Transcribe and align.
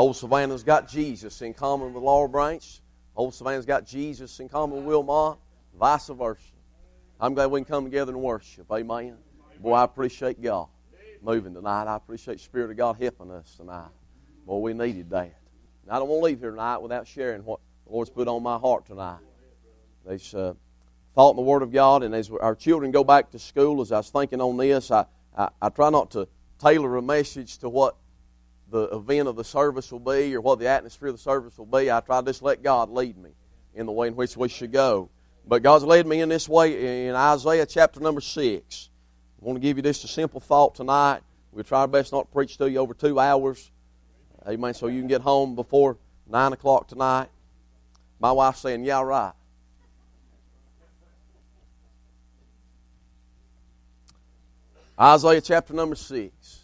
Old 0.00 0.16
Savannah's 0.16 0.64
got 0.64 0.88
Jesus 0.88 1.42
in 1.42 1.52
common 1.52 1.92
with 1.92 2.02
Laurel 2.02 2.26
Branch. 2.26 2.80
Old 3.14 3.34
Savannah's 3.34 3.66
got 3.66 3.84
Jesus 3.84 4.40
in 4.40 4.48
common 4.48 4.78
with 4.78 4.86
Wilmot. 4.86 5.36
Vice 5.78 6.06
versa. 6.06 6.40
I'm 7.20 7.34
glad 7.34 7.50
we 7.50 7.60
can 7.60 7.66
come 7.66 7.84
together 7.84 8.12
and 8.12 8.22
worship. 8.22 8.72
Amen. 8.72 9.18
Boy, 9.58 9.74
I 9.74 9.84
appreciate 9.84 10.40
God 10.40 10.68
moving 11.20 11.52
tonight. 11.52 11.84
I 11.84 11.96
appreciate 11.96 12.40
Spirit 12.40 12.70
of 12.70 12.78
God 12.78 12.96
helping 12.98 13.30
us 13.30 13.56
tonight. 13.56 13.90
Boy, 14.46 14.56
we 14.60 14.72
needed 14.72 15.10
that. 15.10 15.36
And 15.82 15.90
I 15.90 15.98
don't 15.98 16.08
want 16.08 16.22
to 16.22 16.24
leave 16.24 16.40
here 16.40 16.52
tonight 16.52 16.78
without 16.78 17.06
sharing 17.06 17.44
what 17.44 17.60
the 17.86 17.92
Lord's 17.92 18.08
put 18.08 18.26
on 18.26 18.42
my 18.42 18.56
heart 18.56 18.86
tonight. 18.86 19.20
There's 20.06 20.34
uh, 20.34 20.54
thought 21.14 21.32
in 21.32 21.36
the 21.36 21.42
Word 21.42 21.60
of 21.60 21.72
God, 21.72 22.04
and 22.04 22.14
as 22.14 22.30
our 22.40 22.54
children 22.54 22.90
go 22.90 23.04
back 23.04 23.32
to 23.32 23.38
school, 23.38 23.82
as 23.82 23.92
I 23.92 23.98
was 23.98 24.08
thinking 24.08 24.40
on 24.40 24.56
this, 24.56 24.90
I, 24.90 25.04
I, 25.36 25.50
I 25.60 25.68
try 25.68 25.90
not 25.90 26.10
to 26.12 26.26
tailor 26.58 26.96
a 26.96 27.02
message 27.02 27.58
to 27.58 27.68
what 27.68 27.96
the 28.70 28.84
event 28.84 29.28
of 29.28 29.36
the 29.36 29.44
service 29.44 29.90
will 29.90 29.98
be 29.98 30.34
or 30.34 30.40
what 30.40 30.58
the 30.58 30.68
atmosphere 30.68 31.08
of 31.08 31.14
the 31.14 31.22
service 31.22 31.58
will 31.58 31.66
be. 31.66 31.90
I 31.90 32.00
try 32.00 32.20
to 32.20 32.26
just 32.26 32.42
let 32.42 32.62
God 32.62 32.90
lead 32.90 33.16
me 33.16 33.30
in 33.74 33.86
the 33.86 33.92
way 33.92 34.08
in 34.08 34.16
which 34.16 34.36
we 34.36 34.48
should 34.48 34.72
go. 34.72 35.10
But 35.46 35.62
God's 35.62 35.84
led 35.84 36.06
me 36.06 36.20
in 36.20 36.28
this 36.28 36.48
way 36.48 37.08
in 37.08 37.14
Isaiah 37.14 37.66
chapter 37.66 38.00
number 38.00 38.20
6. 38.20 38.88
I 39.42 39.44
want 39.44 39.56
to 39.56 39.60
give 39.60 39.76
you 39.76 39.82
just 39.82 40.04
a 40.04 40.08
simple 40.08 40.40
thought 40.40 40.74
tonight. 40.74 41.20
We'll 41.52 41.64
try 41.64 41.80
our 41.80 41.88
best 41.88 42.12
not 42.12 42.26
to 42.26 42.32
preach 42.32 42.56
to 42.58 42.70
you 42.70 42.78
over 42.78 42.94
two 42.94 43.18
hours. 43.18 43.70
Amen. 44.46 44.74
So 44.74 44.86
you 44.86 45.00
can 45.00 45.08
get 45.08 45.22
home 45.22 45.54
before 45.54 45.96
9 46.28 46.52
o'clock 46.52 46.86
tonight. 46.88 47.28
My 48.20 48.32
wife's 48.32 48.60
saying, 48.60 48.84
Yeah, 48.84 49.02
right. 49.02 49.32
Isaiah 55.00 55.40
chapter 55.40 55.72
number 55.72 55.96
6. 55.96 56.59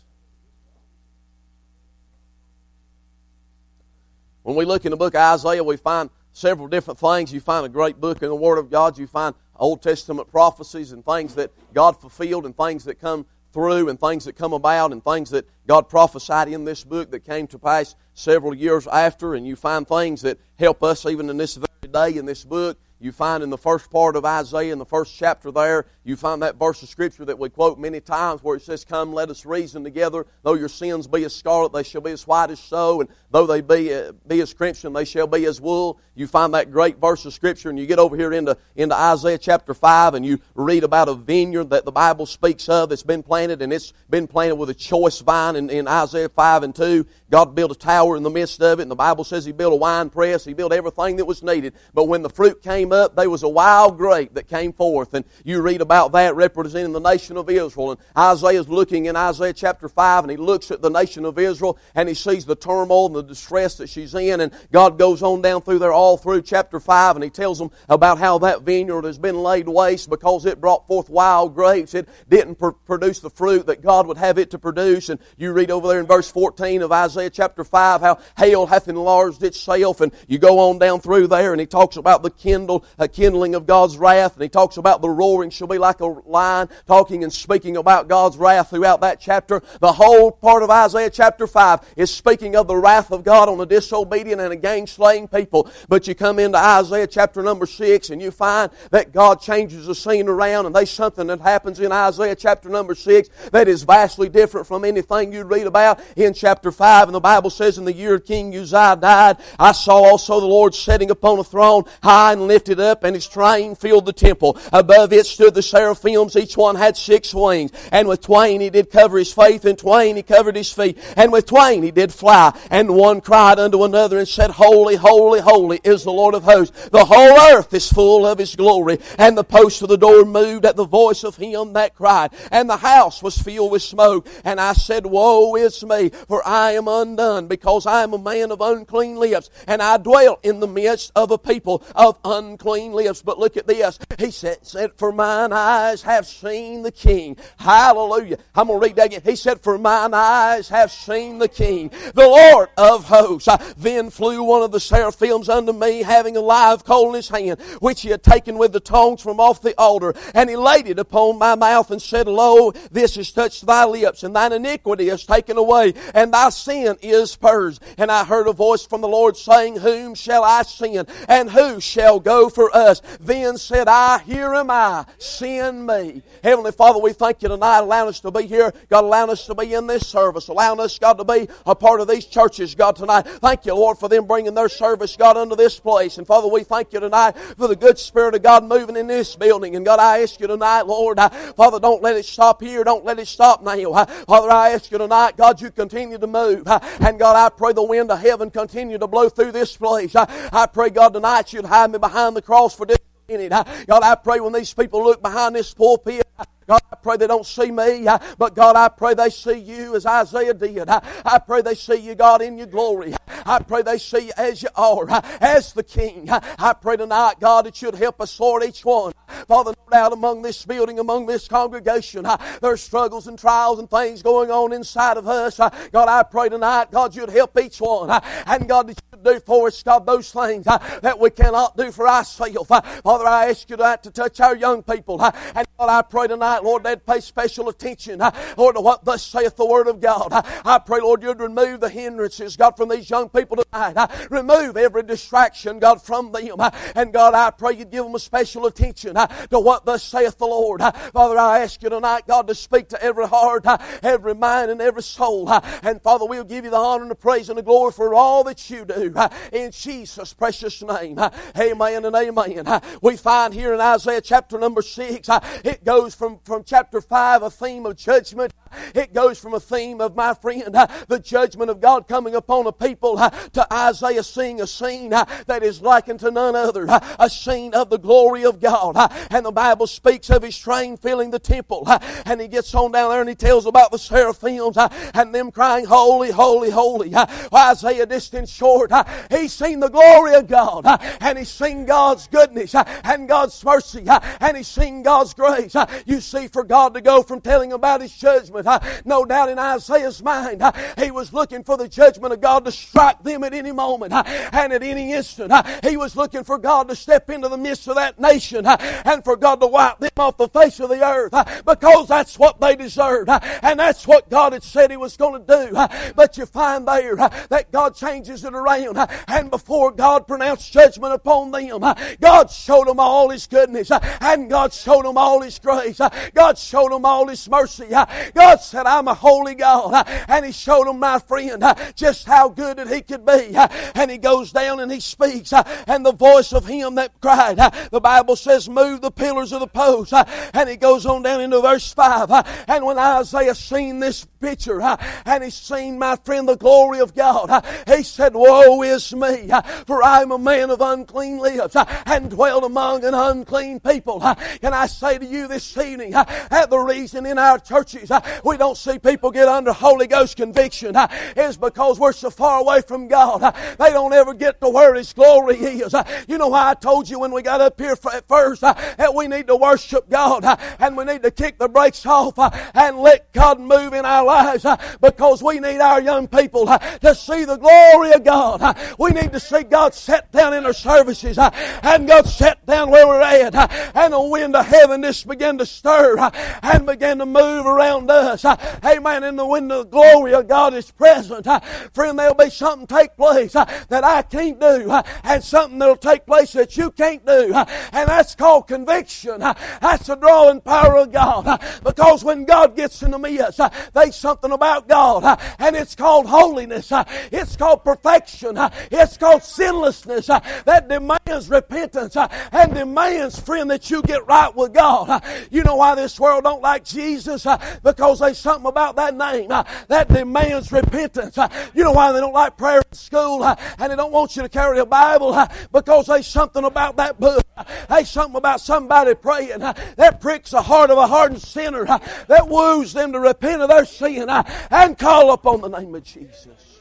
When 4.47 4.55
we 4.55 4.65
look 4.65 4.85
in 4.85 4.93
the 4.93 4.97
book 4.97 5.17
of 5.17 5.35
Isaiah, 5.35 5.65
we 5.65 5.77
find 5.77 6.09
several 6.33 6.69
different 6.69 7.01
things. 7.01 7.33
You 7.33 7.41
find 7.41 7.67
a 7.67 7.69
great 7.69 8.01
book 8.01 8.23
in 8.23 8.29
the 8.29 8.37
Word 8.37 8.59
of 8.59 8.71
God. 8.71 8.97
You 8.97 9.09
find 9.09 9.35
Old 9.57 9.83
Testament 9.83 10.31
prophecies 10.31 10.93
and 10.93 11.05
things 11.05 11.35
that 11.35 11.51
God 11.75 12.01
fulfilled 12.01 12.47
and 12.47 12.57
things 12.57 12.85
that 12.85 13.01
come 13.01 13.27
through 13.53 13.89
and 13.89 13.99
things 13.99 14.25
that 14.25 14.35
come 14.37 14.53
about 14.53 14.93
and 14.93 15.03
things 15.03 15.31
that 15.31 15.49
God 15.67 15.89
prophesied 15.89 16.47
in 16.47 16.65
this 16.65 16.85
book 16.85 17.11
that 17.11 17.25
came 17.25 17.49
to 17.49 17.59
pass 17.59 17.97
several 18.15 18.55
years 18.55 18.87
after. 18.87 19.35
And 19.35 19.45
you 19.45 19.57
find 19.57 19.85
things 19.85 20.23
that 20.23 20.39
help 20.61 20.81
us 20.81 21.07
even 21.07 21.29
in 21.29 21.39
this 21.39 21.57
very 21.57 21.93
day 22.13 22.17
in 22.17 22.25
this 22.25 22.45
book. 22.45 22.79
You 22.99 23.13
find 23.13 23.43
in 23.43 23.51
the 23.51 23.59
first 23.59 23.91
part 23.91 24.17
of 24.17 24.25
Isaiah, 24.25 24.73
in 24.73 24.79
the 24.79 24.87
first 24.87 25.15
chapter 25.15 25.51
there, 25.51 25.85
you 26.03 26.17
find 26.17 26.41
that 26.43 26.57
verse 26.57 26.83
of 26.83 26.89
Scripture 26.89 27.27
that 27.27 27.39
we 27.39 27.51
quote 27.51 27.79
many 27.79 28.01
times 28.01 28.43
where 28.43 28.57
it 28.57 28.63
says, 28.63 28.87
Come, 28.87 29.13
let 29.13 29.29
us 29.29 29.45
reason 29.45 29.85
together. 29.85 30.25
Though 30.43 30.55
your 30.55 30.71
sins 30.71 31.07
be 31.07 31.25
as 31.25 31.35
scarlet, 31.35 31.73
they 31.75 31.83
shall 31.83 32.01
be 32.01 32.13
as 32.13 32.27
white 32.27 32.51
as 32.51 32.59
snow. 32.59 33.03
And 33.03 33.11
though 33.31 33.47
they 33.47 33.61
be, 33.61 33.93
uh, 33.93 34.13
be 34.27 34.41
as 34.41 34.55
crimson, 34.55 34.95
they 34.95 35.05
shall 35.05 35.27
be 35.27 35.45
as 35.45 35.61
wool. 35.61 36.01
You 36.15 36.27
find 36.27 36.55
that 36.55 36.73
great 36.73 36.97
verse 36.97 37.27
of 37.27 37.35
Scripture, 37.35 37.69
and 37.69 37.79
you 37.79 37.87
get 37.87 37.99
over 37.99 38.17
here 38.17 38.33
into, 38.33 38.57
into 38.77 38.95
Isaiah 38.95 39.37
chapter 39.37 39.75
5, 39.75 40.15
and 40.15 40.25
you 40.25 40.39
read 40.55 40.83
about 40.83 41.09
a 41.09 41.15
vineyard 41.15 41.71
that 41.71 41.85
the 41.85 41.93
Bible 41.93 42.25
speaks 42.25 42.69
of 42.71 42.89
that's 42.89 43.03
been 43.03 43.23
planted, 43.23 43.61
and 43.61 43.73
it's 43.73 43.93
been 44.09 44.27
planted 44.27 44.55
with 44.55 44.71
a 44.71 44.75
choice 44.75 45.21
vine 45.21 45.57
in, 45.57 45.69
in 45.69 45.87
Isaiah 45.87 46.31
5 46.31 46.63
and 46.63 46.75
2. 46.75 47.05
God 47.31 47.55
built 47.55 47.73
a 47.73 47.75
tower 47.75 48.17
in 48.17 48.23
the 48.23 48.31
midst 48.31 48.63
of 48.63 48.79
it, 48.79 48.83
and 48.83 48.91
the 48.91 48.95
Bible 48.95 49.25
says 49.25 49.45
He 49.45 49.53
built 49.53 49.73
a 49.73 49.77
wine 49.77 50.09
press. 50.09 50.45
He 50.45 50.55
built 50.55 50.73
everything 50.73 51.17
that 51.17 51.27
was 51.27 51.43
needed. 51.43 51.75
But 51.93 52.05
when 52.05 52.23
the 52.23 52.31
fruit 52.31 52.63
came 52.63 52.86
up, 52.93 53.17
there 53.17 53.31
was 53.31 53.43
a 53.43 53.49
wild 53.49 53.97
grape 53.99 54.35
that 54.35 54.49
came 54.49 54.73
forth. 54.73 55.15
And 55.15 55.25
you 55.45 55.61
read 55.63 55.81
about 55.81 56.13
that 56.13 56.35
representing 56.35 56.93
the 56.93 57.01
nation 57.01 57.37
of 57.37 57.49
Israel. 57.51 57.93
And 57.93 58.01
Isaiah 58.17 58.61
is 58.61 58.69
looking 58.69 59.07
in 59.07 59.17
Isaiah 59.17 59.53
chapter 59.53 59.89
5, 59.89 60.25
and 60.25 60.31
he 60.31 60.37
looks 60.37 60.71
at 60.71 60.83
the 60.83 60.91
nation 60.91 61.25
of 61.25 61.39
Israel, 61.39 61.79
and 61.95 62.09
he 62.09 62.15
sees 62.15 62.45
the 62.45 62.57
turmoil 62.57 63.07
and 63.07 63.17
the 63.17 63.23
distress 63.23 63.77
that 63.77 63.89
she's 63.89 64.15
in. 64.15 64.41
And 64.41 64.53
God 64.73 64.99
goes 64.99 65.23
on 65.23 65.43
down 65.43 65.63
through 65.63 65.79
there 65.79 65.93
all 65.93 66.17
through 66.17 66.43
chapter 66.43 66.81
5, 66.81 67.17
and 67.17 67.25
he 67.25 67.31
tells 67.31 67.59
them 67.59 67.71
about 67.89 68.19
how 68.19 68.39
that 68.39 68.63
vineyard 68.63 69.05
has 69.05 69.19
been 69.19 69.37
laid 69.37 69.69
waste 69.69 70.11
because 70.11 70.47
it 70.47 70.61
brought 70.61 70.87
forth 70.87 71.09
wild 71.09 71.55
grapes. 71.55 71.95
It 71.95 72.09
didn't 72.29 72.57
pr- 72.57 72.71
produce 72.71 73.21
the 73.21 73.31
fruit 73.31 73.67
that 73.67 73.83
God 73.83 74.07
would 74.07 74.19
have 74.19 74.39
it 74.39 74.51
to 74.51 74.59
produce. 74.59 75.09
And 75.09 75.21
you 75.37 75.53
read 75.53 75.71
over 75.71 75.89
there 75.89 76.01
in 76.01 76.07
verse 76.07 76.31
14 76.31 76.83
of 76.83 76.93
Isaiah 76.93 77.31
chapter 77.31 77.65
5 77.65 78.01
how 78.01 78.19
hell 78.37 78.67
hath 78.67 78.89
enlarged 78.89 79.43
itself. 79.43 80.01
And 80.01 80.13
you 80.27 80.39
go 80.39 80.59
on 80.59 80.79
down 80.79 81.01
through 81.01 81.29
there 81.29 81.53
and 81.53 81.61
he 81.61 81.67
talks 81.67 81.97
about 81.97 82.23
the 82.23 82.31
kindle, 82.31 82.76
uh, 82.99 83.07
kindling 83.07 83.55
of 83.55 83.67
God's 83.67 83.97
wrath. 83.97 84.35
And 84.35 84.43
he 84.43 84.49
talks 84.49 84.77
about 84.77 85.03
the 85.03 85.09
roaring 85.09 85.51
shall 85.51 85.67
be 85.67 85.79
like 85.79 86.01
a 86.01 86.07
lion, 86.07 86.69
talking 86.87 87.23
and 87.25 87.33
speaking 87.33 87.77
about 87.77 88.09
God's 88.09 88.37
wrath 88.37 88.71
throughout 88.71 89.01
that 89.01 89.21
chapter. 89.21 89.63
The 89.81 89.93
whole 89.93 90.31
part 90.31 90.63
of 90.63 90.71
Isaiah 90.71 91.11
chapter 91.11 91.47
5 91.47 91.95
is 91.97 92.13
speaking 92.13 92.57
of 92.57 92.67
the 92.67 92.77
wrath 92.77 93.11
of 93.11 93.25
God 93.25 93.49
on 93.49 93.61
a 93.61 93.67
disobedient 93.67 94.41
and 94.41 94.53
a 94.53 94.57
gang 94.57 94.87
slaying 94.87 95.29
people. 95.29 95.71
But 95.89 96.07
you 96.07 96.15
come 96.15 96.39
into 96.39 96.59
Isaiah 96.59 97.07
chapter 97.07 97.43
number 97.43 97.67
6 97.67 98.11
and 98.11 98.21
you 98.21 98.31
find 98.31 98.71
that 98.91 99.13
God 99.13 99.41
changes 99.41 99.87
the 99.87 99.95
scene 99.95 100.29
around 100.29 100.67
and 100.67 100.75
there's 100.75 100.91
something 100.91 101.27
that 101.29 101.41
happens 101.41 101.81
in 101.81 101.93
Isaiah 101.93 102.37
chapter 102.37 102.69
number 102.69 102.95
6 102.95 103.29
that 103.53 103.69
is 103.69 103.83
vastly 103.83 104.29
different 104.29 104.67
from 104.67 104.85
anything 104.85 105.33
you 105.33 105.45
read 105.45 105.67
about 105.67 106.01
in 106.17 106.35
chapter 106.35 106.73
5 106.73 107.09
and 107.09 107.15
the 107.15 107.21
Bible 107.21 107.51
says 107.51 107.79
in 107.79 107.85
the 107.85 107.93
year 107.93 108.19
King 108.19 108.55
Uzziah 108.55 108.97
died, 108.97 109.37
I 109.59 109.73
saw 109.73 110.05
also 110.05 110.41
the 110.41 110.47
Lord 110.47 110.75
sitting 110.75 111.11
upon 111.11 111.39
a 111.39 111.45
throne, 111.45 111.85
high 112.03 112.33
and 112.33 112.43
lifted 112.43 112.66
up, 112.75 113.05
and 113.05 113.15
his 113.15 113.27
train 113.27 113.75
filled 113.75 114.07
the 114.07 114.13
temple. 114.13 114.59
Above 114.73 115.13
it 115.13 115.27
stood 115.27 115.55
the 115.55 115.63
seraphims, 115.63 116.37
each 116.37 116.57
one 116.57 116.77
had 116.77 116.97
six 116.97 117.33
wings. 117.35 117.73
And 117.93 118.09
with 118.09 118.23
twain 118.23 118.61
he 118.61 118.71
did 118.71 118.91
cover 118.91 119.19
his 119.19 119.33
face, 119.33 119.65
and 119.65 119.79
twain 119.79 120.17
he 120.17 120.23
covered 120.23 120.57
his 120.57 120.73
feet. 120.73 120.99
And 121.17 121.33
with 121.33 121.47
twain 121.47 121.83
he 121.83 121.91
did 121.91 122.13
fly. 122.13 122.59
And 122.71 122.95
one 122.95 123.21
cried 123.21 123.59
unto 123.59 123.85
another 123.85 124.19
and 124.19 124.29
said, 124.29 124.51
Holy, 124.51 124.97
holy, 124.97 125.41
holy 125.41 125.81
is 125.85 126.05
the 126.05 126.13
Lord 126.13 126.35
of 126.35 126.45
hosts. 126.45 126.89
The 126.89 127.05
whole 127.05 127.57
earth 127.57 127.73
is 127.75 127.93
full 127.93 128.27
of 128.27 128.39
his 128.39 128.57
glory. 128.57 128.99
And 129.19 129.37
the 129.37 129.45
post 129.45 129.83
of 129.83 129.89
the 129.89 129.97
door 129.97 130.25
moved 130.25 130.65
at 130.65 130.77
the 130.77 130.85
voice 130.85 131.25
of 131.25 131.37
him 131.37 131.73
that 131.75 131.95
cried. 131.95 132.31
And 132.51 132.69
the 132.69 132.77
house 132.77 133.23
was 133.23 133.39
filled 133.39 133.73
with 133.73 133.83
smoke. 133.83 134.29
And 134.45 134.61
I 134.61 134.73
said, 134.73 135.07
Woe 135.07 135.55
is 135.57 135.85
me, 135.85 136.11
for 136.29 136.47
I 136.47 136.73
am 136.73 136.89
undone, 136.89 137.47
because 137.47 137.87
I 137.87 138.03
am 138.03 138.13
a 138.13 138.19
man 138.19 138.51
of 138.51 138.61
unclean 138.61 139.17
lips, 139.17 139.51
and 139.67 139.83
I 139.83 139.97
dwell 139.97 140.39
in 140.43 140.61
the 140.61 140.67
midst 140.67 141.13
of 141.15 141.31
a 141.31 141.39
people 141.39 141.83
of 141.95 142.19
unclean 142.25 142.56
lips. 142.65 143.23
But 143.23 143.39
look 143.39 143.57
at 143.57 143.67
this. 143.67 143.99
He 144.19 144.31
said, 144.31 144.59
said 144.67 144.93
For 144.97 145.13
mine 145.13 145.53
eyes 145.53 146.03
have 146.03 146.27
seen 146.27 146.83
the 146.83 146.91
King. 146.91 147.37
Hallelujah. 147.59 148.39
I'm 148.55 148.69
going 148.69 148.81
to 148.81 148.87
read 148.87 148.97
that 148.97 149.07
again. 149.07 149.23
He 149.25 149.37
said, 149.37 149.61
For 149.61 149.79
mine 149.79 150.15
eyes 150.15 150.69
have 150.69 150.91
seen 150.91 151.39
the 151.39 151.49
King, 151.49 151.91
the 152.15 152.27
Lord 152.27 152.69
of 152.77 153.05
hosts. 153.05 153.49
Then 153.77 154.11
flew 154.11 154.43
one 154.43 154.63
of 154.63 154.73
the 154.73 154.81
seraphims 154.81 155.49
unto 155.49 155.73
me, 155.73 156.03
having 156.03 156.37
a 156.37 156.41
live 156.41 156.85
coal 156.85 157.11
in 157.11 157.15
his 157.17 157.29
hand, 157.29 157.61
which 157.81 158.03
he 158.03 158.11
had 158.11 158.23
taken 158.23 158.59
with 158.59 158.73
the 158.73 158.81
tongs 158.81 159.23
from 159.23 159.41
off 159.41 159.63
the 159.63 159.75
altar. 159.79 160.15
And 160.35 160.49
he 160.51 160.57
laid 160.57 160.89
it 160.89 160.99
upon 160.99 161.39
my 161.39 161.55
mouth 161.55 161.91
and 161.91 162.01
said, 162.01 162.27
Lo, 162.27 162.73
this 162.91 163.17
has 163.17 163.33
touched 163.33 163.67
thy 163.67 163.85
lips, 163.85 164.23
and 164.23 164.35
thine 164.35 164.53
iniquity 164.53 165.09
is 165.09 165.25
taken 165.25 165.57
away, 165.57 165.95
and 166.15 166.33
thy 166.33 166.51
sin 166.51 166.97
is 167.03 167.37
purged. 167.37 167.83
And 167.99 168.11
I 168.11 168.25
heard 168.25 168.49
a 168.49 168.53
voice 168.53 168.87
from 168.87 169.01
the 169.01 169.09
Lord 169.09 169.37
saying, 169.37 169.77
Whom 169.77 170.15
shall 170.15 170.45
I 170.45 170.63
send? 170.63 171.09
And 171.29 171.51
who 171.51 171.81
shall 171.81 172.21
go 172.21 172.46
for 172.51 172.75
us? 172.75 173.03
Then 173.21 173.59
said 173.59 173.89
I, 173.89 174.21
Here 174.21 174.55
am 174.55 174.71
I, 174.71 175.05
send 175.19 175.87
me. 175.87 176.23
Heavenly 176.43 176.73
Father, 176.73 176.99
we 177.01 177.13
thank 177.13 177.43
you 177.43 177.49
tonight, 177.49 177.81
allowing 177.81 178.09
us 178.09 178.21
to 178.21 178.31
be 178.31 178.47
here. 178.47 178.73
God, 178.89 179.05
allowing 179.05 179.31
us 179.31 179.47
to 179.47 179.55
be 179.55 179.75
in 179.75 179.87
this 179.87 180.07
service, 180.07 180.49
allowing 180.49 180.81
us, 180.81 180.99
God, 180.99 181.15
to 181.15 181.25
be 181.25 181.49
a 181.65 181.75
part 181.75 182.01
of 182.01 182.09
these 182.09 182.27
churches, 182.27 182.75
God, 182.75 182.97
tonight. 182.97 183.23
Thank 183.27 183.67
you, 183.67 183.75
Lord, 183.75 183.99
for 183.99 184.09
them 184.09 184.27
bringing 184.27 184.55
their 184.55 184.69
service, 184.69 185.17
God, 185.17 185.37
unto 185.37 185.57
this 185.57 185.79
place. 185.81 186.19
And 186.19 186.27
Father, 186.27 186.49
we 186.49 186.63
thank 186.63 186.93
you 186.93 187.01
tonight 187.01 187.37
for 187.57 187.69
the 187.69 187.77
good 187.77 187.99
Spirit 187.99 188.35
of 188.35 188.43
God 188.43 188.65
moving 188.65 188.97
in 188.97 189.07
this 189.07 189.37
building. 189.37 189.77
And 189.77 189.85
God, 189.85 189.99
I 189.99 190.23
ask 190.23 190.39
you 190.41 190.47
tonight, 190.47 190.83
Lord, 190.83 191.19
Father, 191.57 191.81
don't 191.81 192.03
let 192.03 192.17
it 192.17 192.25
stop 192.25 192.63
here. 192.63 192.85
Don't 192.85 193.05
let 193.05 193.19
it 193.19 193.29
stop 193.29 193.63
now. 193.63 194.05
Father, 194.05 194.51
I 194.51 194.71
ask 194.71 194.91
you 194.91 194.99
tonight, 194.99 195.37
God, 195.37 195.61
you 195.61 195.71
continue 195.71 196.19
to 196.19 196.27
move. 196.27 196.67
And 196.67 197.19
God, 197.19 197.37
I 197.37 197.49
pray 197.49 197.73
the 197.73 197.83
wind 197.83 198.11
of 198.11 198.21
heaven 198.21 198.51
continue 198.51 198.99
to 198.99 199.07
blow 199.07 199.29
through 199.29 199.53
this 199.53 199.77
place. 199.77 200.15
I 200.17 200.67
pray, 200.73 200.91
God, 200.91 201.15
tonight 201.15 201.53
you'd 201.53 201.65
hide 201.65 201.91
me 201.91 201.99
behind 201.99 202.36
the 202.37 202.43
cross 202.43 202.75
for 202.75 202.87
this. 202.87 202.99
God, 203.29 204.03
I 204.05 204.15
pray 204.15 204.39
when 204.39 204.53
these 204.53 204.73
people 204.73 205.03
look 205.03 205.21
behind 205.21 205.57
this 205.57 205.75
pulpit, 205.75 206.23
God, 206.67 206.81
I 206.93 206.97
pray 206.97 207.17
they 207.17 207.29
don't 207.29 207.47
see 207.47 207.71
me, 207.71 208.09
uh, 208.09 208.19
but 208.39 208.55
God, 208.57 208.75
I 208.75 208.89
pray 208.89 209.15
they 209.15 209.31
see 209.31 209.59
you 209.59 209.95
as 209.95 210.05
Isaiah 210.05 210.55
did. 210.55 210.89
Uh, 210.89 211.01
I 211.25 211.39
pray 211.39 211.63
they 211.63 211.77
see 211.77 211.97
you, 211.97 212.17
God, 212.17 212.43
in 212.43 212.59
your 212.59 212.67
glory. 212.67 213.15
Uh, 213.15 213.19
I 213.45 213.61
pray 213.61 213.83
they 213.83 213.99
see 213.99 214.27
you 214.27 214.33
as 214.37 214.63
you 214.63 214.69
are, 214.75 215.07
as 215.41 215.73
the 215.73 215.85
King. 215.85 216.29
I 216.29 216.73
pray 216.73 216.97
tonight, 216.97 217.35
God, 217.39 217.67
that 217.67 217.81
you'd 217.81 217.95
help 217.95 218.21
us, 218.21 218.39
Lord, 218.41 218.65
each 218.65 218.85
one. 218.85 219.13
Father, 219.47 219.75
no 219.77 219.93
doubt 219.93 220.13
among 220.13 220.43
this 220.43 220.65
building, 220.65 220.99
among 220.99 221.27
this 221.27 221.47
congregation, 221.47 222.27
there's 222.61 222.83
struggles 222.83 223.29
and 223.29 223.39
trials 223.39 223.79
and 223.79 223.89
things 223.89 224.23
going 224.23 224.51
on 224.51 224.73
inside 224.73 225.17
of 225.17 225.29
us. 225.29 225.59
God, 225.59 226.09
I 226.09 226.25
pray 226.25 226.49
tonight, 226.49 226.91
God, 226.91 227.15
you'd 227.15 227.31
help 227.31 227.57
each 227.61 227.81
one. 227.81 228.11
And 228.47 228.69
God, 228.69 228.89
that 228.89 229.01
you'd 229.13 229.23
do 229.23 229.41
for 229.41 229.69
us, 229.69 229.83
God, 229.85 230.05
those 230.05 230.33
things 230.33 230.65
that 230.65 231.19
we 231.21 231.31
cannot 231.31 231.77
do 231.77 231.93
for 231.93 232.09
ourselves. 232.09 232.69
Father, 232.69 233.27
I 233.27 233.51
ask 233.51 233.71
you 233.71 233.77
tonight 233.77 234.03
to 234.03 234.11
touch 234.11 234.41
our 234.41 234.57
young 234.57 234.83
people. 234.83 235.23
And 235.23 235.67
God, 235.79 235.89
I 235.89 236.03
pray 236.03 236.27
tonight 236.27 236.56
tonight, 236.57 236.69
Lord, 236.69 236.85
they'd 236.85 237.05
pay 237.05 237.21
special 237.21 237.69
attention, 237.69 238.21
Lord, 238.57 238.77
to 238.77 238.81
what 238.81 239.05
thus 239.05 239.25
saith 239.25 239.57
the 239.57 239.67
Word 239.67 239.89
of 239.89 240.01
God. 240.01 240.29
I 240.33 240.79
pray, 240.79 241.01
Lord, 241.01 241.23
you'd 241.23 241.41
remove 241.41 241.81
the 241.81 241.89
hindrances, 241.89 242.57
God, 242.57 242.77
from 242.77 242.89
these 242.89 243.09
young 243.09 243.29
people 243.29 243.57
tonight. 243.57 244.29
Remove 244.31 244.77
every 244.77 245.03
distraction, 245.03 245.79
God, 245.79 246.03
from 246.03 246.33
them. 246.33 246.57
And 246.95 247.13
God, 247.13 247.35
I 247.35 247.51
pray 247.51 247.75
you'd 247.75 247.91
give 247.91 248.05
them 248.05 248.15
a 248.15 248.19
special 248.19 248.67
attention 248.67 249.15
to 249.15 249.61
what 249.61 249.85
thus 249.85 250.03
saith 250.03 250.39
the 250.39 250.47
Lord. 250.47 250.81
Father, 251.13 251.39
I 251.39 251.61
ask 251.61 251.83
you 251.83 251.91
tonight, 251.91 252.27
God, 252.27 252.47
to 252.49 252.55
speak 252.55 252.89
to 252.89 253.03
every 253.03 253.27
heart, 253.27 253.65
every 254.03 254.35
mind, 254.35 254.71
and 254.71 254.81
every 254.81 255.03
soul. 255.03 255.51
And 255.83 256.01
Father, 256.03 256.25
we'll 256.25 256.45
give 256.45 256.65
you 256.65 256.71
the 256.71 256.77
honor 256.77 257.03
and 257.03 257.11
the 257.11 257.17
praise 257.17 257.49
and 257.49 257.59
the 257.59 257.63
glory 257.63 257.93
for 257.93 258.15
all 258.15 258.45
that 258.45 258.71
you 258.71 258.85
do. 258.85 259.15
In 259.53 259.71
Jesus' 259.71 260.33
precious 260.33 260.83
name. 260.83 261.19
Amen 261.59 262.05
and 262.05 262.17
amen. 262.17 262.81
We 263.03 263.17
find 263.17 263.53
here 263.53 263.75
in 263.75 263.81
Isaiah 263.81 264.21
chapter 264.21 264.59
number 264.59 264.83
6, 264.83 265.29
it 265.65 265.85
goes 265.85 266.15
from, 266.15 266.39
from 266.47 266.63
chapter 266.63 267.01
5, 267.01 267.43
a 267.43 267.51
theme 267.51 267.85
of 267.87 267.97
judgment. 267.97 268.55
It 268.95 269.13
goes 269.13 269.39
from 269.39 269.55
a 269.55 269.61
theme 269.61 270.01
of, 270.01 270.17
my 270.17 270.35
friend, 270.35 270.75
uh, 270.75 270.87
the 271.09 271.19
judgment 271.19 271.71
of 271.71 271.81
God 271.81 272.09
coming 272.09 272.35
upon 272.35 272.67
a 272.67 272.73
people 272.73 273.19
uh, 273.19 273.31
to 273.31 273.73
Isaiah 273.73 274.23
seeing 274.23 274.61
a 274.61 274.67
scene 274.67 275.13
uh, 275.13 275.25
that 275.47 275.63
is 275.63 275.81
likened 275.81 276.21
to 276.21 276.31
none 276.31 276.57
other, 276.57 276.87
a 277.19 277.31
scene 277.31 277.75
of 277.75 277.91
the 277.91 277.99
glory 277.99 278.45
of 278.45 278.61
God. 278.61 278.97
And 279.31 279.45
the 279.45 279.53
Bible 279.53 279.87
speaks 279.87 280.31
of 280.31 280.43
his 280.43 280.57
train 280.57 280.97
filling 280.97 281.31
the 281.31 281.39
temple. 281.39 281.87
And 282.25 282.41
he 282.41 282.49
gets 282.49 282.75
on 282.75 282.93
down 282.93 283.11
there 283.11 283.21
and 283.21 283.29
he 283.29 283.35
tells 283.35 283.67
about 283.67 283.91
the 283.91 283.99
seraphims 283.99 284.77
and 285.15 285.35
them 285.35 285.51
crying, 285.51 285.85
Holy, 285.85 286.31
holy, 286.31 286.71
holy. 286.71 287.15
Isaiah, 287.55 288.07
in 288.07 288.47
short, 288.47 288.93
he's 289.31 289.53
seen 289.53 289.81
the 289.81 289.89
glory 289.89 290.35
of 290.35 290.47
God 290.47 290.85
and 291.21 291.39
he's 291.39 291.51
seen 291.51 291.85
God's 291.87 292.27
goodness 292.29 292.75
and 292.75 293.29
God's 293.29 293.63
mercy 293.65 294.05
and 294.41 294.57
he's 294.57 294.69
seen 294.69 295.03
God's 295.03 295.35
grace. 295.35 295.75
You 296.07 296.21
see, 296.21 296.49
for 296.49 296.65
God 296.65 296.95
to 296.95 297.01
go 297.01 297.23
from 297.23 297.41
telling 297.41 297.73
about 297.73 298.01
his 298.01 298.13
judgment, 298.17 298.66
no 299.05 299.25
doubt 299.25 299.49
in 299.49 299.59
Isaiah's 299.59 300.23
mind, 300.23 300.63
he 300.99 301.11
was 301.11 301.33
looking 301.33 301.65
for 301.65 301.77
the 301.77 301.89
judgment 301.89 302.33
of 302.33 302.41
God 302.41 302.65
to 302.65 302.73
strike 302.73 303.23
them 303.23 303.45
at 303.45 303.55
any 303.55 303.73
moment 303.73 304.13
and 304.13 304.73
at 304.73 304.83
any 304.83 305.13
instant. 305.13 305.53
He 305.85 305.97
was 305.97 306.17
looking 306.17 306.45
for 306.45 306.59
God 306.59 306.89
to 306.89 306.97
step 306.97 307.31
into 307.31 307.49
the 307.49 307.57
midst 307.57 307.89
of 307.89 307.97
that 307.97 308.19
nation 308.19 308.67
and 308.67 309.25
for 309.25 309.37
God 309.37 309.61
to 309.61 309.67
wipe 309.67 309.99
them 309.99 310.11
off 310.17 310.37
the 310.37 310.49
face 310.49 310.81
of 310.81 310.89
the 310.89 311.05
earth 311.05 311.33
because 311.65 312.09
that's 312.09 312.39
what 312.39 312.61
they 312.61 312.77
deserved 312.77 313.29
and 313.31 313.79
that's 313.79 314.07
what 314.07 314.29
God 314.31 314.53
had 314.53 314.63
said 314.63 314.91
He 314.91 314.97
was 314.97 315.17
going 315.17 315.45
to 315.45 315.67
do. 315.67 316.13
But 316.15 316.37
you 316.37 316.47
find 316.47 316.87
there 316.87 317.17
that 317.17 317.69
God 317.73 317.95
changes 317.95 318.45
it 318.45 318.55
around 318.55 318.99
and 319.29 319.51
before 319.51 319.93
God 319.93 320.27
pronounced 320.27 320.73
judgment 320.73 321.15
upon 321.15 321.51
them, 321.51 321.81
God 322.21 322.51
showed 322.51 322.89
them 322.89 323.01
all 323.01 323.31
His 323.31 323.47
goodness 323.47 323.91
and 324.21 324.51
God 324.51 324.73
showed 324.73 325.05
them 325.05 325.19
all 325.19 325.43
His 325.43 325.59
grace. 325.59 326.01
God 326.35 326.59
showed 326.59 326.93
them 326.93 327.05
all 327.05 327.29
His 327.29 327.49
mercy. 327.49 327.87
God 327.89 328.56
said, 328.61 328.87
I'm 328.87 329.09
a 329.09 329.15
holy 329.15 329.55
God. 329.55 330.07
And 330.29 330.45
He 330.45 330.53
showed 330.53 330.89
him, 330.89 330.99
my 330.99 331.19
friend, 331.19 331.63
just 331.95 332.27
how 332.27 332.49
good 332.49 332.79
that 332.79 332.89
He 332.89 333.03
could 333.03 333.25
be. 333.25 333.55
And 333.95 334.11
He 334.11 334.19
goes 334.19 334.53
down 334.53 334.81
and 334.81 334.91
He 334.91 335.01
speaks. 335.01 335.53
And 335.53 336.05
the 336.05 336.13
voice 336.13 336.53
of 336.53 336.67
Him 336.67 336.97
that 336.97 337.21
cried, 337.21 337.59
the 337.91 338.01
Bible 338.01 338.37
says, 338.37 338.69
move 338.69 339.01
the 339.01 339.11
pillars 339.11 339.53
of 339.53 339.61
the 339.61 339.67
post. 339.67 340.13
And 340.13 340.69
He 340.69 340.77
goes 340.77 341.07
on 341.07 341.23
down 341.23 341.41
into 341.41 341.61
verse 341.61 341.93
5. 341.93 342.31
And 342.69 342.85
when 342.85 342.99
Isaiah 342.99 343.55
seen 343.55 344.01
this 344.01 344.27
picture 344.41 344.81
and 344.81 345.43
he 345.43 345.51
seen, 345.51 345.99
my 345.99 346.17
friend, 346.17 346.49
the 346.49 346.57
glory 346.57 347.01
of 347.01 347.15
God, 347.15 347.65
he 347.87 348.03
said, 348.03 348.35
Woe 348.35 348.83
is 348.83 349.15
me, 349.15 349.51
for 349.87 350.03
I 350.03 350.23
am 350.23 350.31
a 350.31 350.39
man 350.39 350.71
of 350.71 350.81
unclean 350.81 351.39
lips 351.39 351.77
and 352.07 352.31
dwell 352.31 352.65
among 352.65 353.05
an 353.05 353.15
unclean 353.15 353.81
people. 353.81 354.21
Can 354.61 354.73
I 354.73 354.87
say 354.87 355.19
to 355.19 355.25
you 355.27 355.49
this 355.49 355.77
evening 355.77 356.13
that 356.13 356.69
the 356.71 356.79
reason 356.79 357.27
in 357.27 357.39
our 357.39 357.59
churches 357.59 358.11
we 358.45 358.57
don't 358.57 358.77
see 358.77 358.99
people 358.99 359.31
get 359.31 359.49
under 359.49 359.73
Holy 359.73 360.07
Ghost 360.07 360.37
conviction 360.37 360.95
is 361.37 361.57
because 361.57 361.99
we're 361.99 362.13
so 362.13 362.31
far 362.31 362.61
away 362.61 362.83
from 362.83 363.09
God. 363.09 363.55
They 363.79 363.91
don't 363.91 364.13
ever 364.13 364.35
get 364.35 364.61
to 364.61 364.69
where 364.69 364.95
His 364.95 365.13
glory 365.13 365.57
is. 365.57 365.95
You 366.29 366.39
know 366.39 366.49
why 366.49 366.71
I 366.71 366.75
told 366.75 367.09
you 367.09 367.19
when 367.19 367.33
we 367.33 367.43
got 367.43 367.61
up 367.61 367.81
here 367.81 367.97
at 368.13 368.29
first 368.29 368.61
that 368.61 369.15
we 369.15 369.29
need 369.29 369.47
to 369.47 369.57
worship 369.57 370.09
God 370.09 370.45
and 370.79 370.97
we 370.97 371.05
need 371.05 371.23
to 371.23 371.31
kick 371.31 371.59
the 371.59 371.69
brakes 371.69 372.05
off 372.07 372.35
and 372.75 372.99
let 372.99 373.33
God 373.33 373.61
move 373.61 373.93
in 373.93 374.05
our 374.05 374.25
lives 374.25 374.67
because 375.01 375.43
we 375.43 375.61
need 375.61 375.81
our 375.81 376.01
young 376.01 376.29
people 376.29 376.67
to 376.67 377.15
see 377.15 377.45
the 377.45 377.57
glory 377.57 378.13
of 378.13 378.25
God. 378.25 378.79
We 378.99 379.11
need 379.11 379.33
to 379.33 379.41
see 379.41 379.63
God 379.63 379.95
set 379.95 380.33
down 380.33 380.55
in 380.55 380.67
our 380.67 380.73
services 380.73 381.39
and 381.39 382.09
God 382.09 382.27
set 382.27 382.65
down 382.67 382.91
where 382.91 383.07
we're 383.07 383.21
at 383.21 383.55
and 383.95 384.13
the 384.13 384.21
wind 384.21 384.57
of 384.57 384.67
heaven 384.67 385.03
just 385.03 385.27
begin 385.27 385.59
to 385.59 385.67
stir 385.67 386.17
and 386.63 386.87
begin 386.87 387.19
to 387.19 387.27
move 387.27 387.67
around 387.67 388.11
us. 388.11 388.26
Uh, 388.27 388.57
amen. 388.85 389.25
And 389.25 389.39
the 389.39 389.47
when 389.47 389.69
the 389.69 389.85
glory 389.85 390.35
of 390.35 390.49
God 390.49 390.75
is 390.75 390.91
present, 390.91 391.47
uh, 391.47 391.61
friend, 391.93 392.19
there'll 392.19 392.35
be 392.35 392.51
something 392.51 392.87
take 392.87 393.17
place 393.17 393.55
uh, 393.55 393.65
that 393.89 394.05
I 394.05 394.23
can't 394.23 394.61
do 394.61 394.91
and 395.23 395.43
something 395.43 395.79
that'll 395.79 395.97
take 395.97 396.27
place 396.27 396.53
that 396.53 396.77
you 396.77 396.91
can't 396.91 397.25
do. 397.25 397.53
And 397.55 398.09
that's 398.09 398.35
called 398.35 398.69
conviction. 398.69 399.41
That's 399.41 400.07
the 400.07 400.17
drawing 400.17 400.61
power 400.61 400.97
of 400.99 401.13
God. 401.13 401.63
Because 401.83 402.25
when 402.25 402.45
God 402.45 402.77
gets 402.77 403.03
in 403.03 403.13
the 403.13 403.19
midst, 403.19 403.61
there's 403.95 404.17
something 404.17 404.53
about 404.53 404.89
God. 404.89 405.41
And 405.59 405.77
it's 405.77 405.95
called 405.95 406.27
holiness. 406.27 406.93
It's 407.33 407.57
called 407.57 407.85
perfection. 407.85 408.57
It's 408.91 409.17
called 409.17 409.43
sinlessness 409.43 410.27
that 410.27 410.89
demands 410.89 411.49
repentance 411.49 412.17
and 412.17 412.75
demands, 412.75 413.39
friend, 413.39 413.71
that 413.71 413.91
you 413.91 414.03
get 414.03 414.27
right 414.27 414.55
with 414.55 414.73
God. 414.73 415.23
You 415.51 415.63
know 415.63 415.77
why 415.77 415.95
this 415.95 416.19
world 416.19 416.45
don't 416.45 416.63
like 416.63 416.85
Jesus? 416.85 417.47
Because 417.83 418.16
there's 418.21 418.39
something 418.39 418.67
about 418.67 418.97
that 418.97 419.15
name 419.15 419.51
uh, 419.51 419.65
that 419.89 420.09
demands 420.09 420.73
repentance. 420.73 421.37
Uh, 421.37 421.49
you 421.75 421.85
know 421.85 421.93
why 421.93 422.13
they 422.13 422.21
don't 422.21 422.33
like 422.33 422.57
prayer 422.57 422.83
in 422.91 422.97
school 422.97 423.43
uh, 423.43 423.57
and 423.79 423.93
they 423.93 423.97
don't 423.97 424.13
want 424.13 424.37
you 424.37 424.43
to 424.43 424.49
carry 424.49 424.79
a 424.79 424.87
Bible? 424.87 425.37
Because 425.73 426.07
there's 426.07 426.27
something 426.27 426.65
about 426.65 426.97
that 426.97 427.19
book. 427.19 427.45
There's 427.89 428.11
something 428.11 428.37
about 428.37 428.61
somebody 428.61 429.15
praying 429.15 429.61
that 429.61 430.21
pricks 430.21 430.51
the 430.51 430.63
heart 430.63 430.91
of 430.91 430.99
a 430.99 431.07
hardened 431.07 431.43
sinner 431.43 431.85
that 431.85 432.49
woos 432.49 432.93
them 432.93 433.13
to 433.13 433.21
repent 433.21 433.63
of 433.63 433.69
their 433.69 433.85
sin 433.85 434.29
and 434.29 434.99
call 434.99 435.33
upon 435.33 435.61
the 435.61 435.69
name 435.69 435.95
of 435.95 436.03
Jesus. 436.03 436.81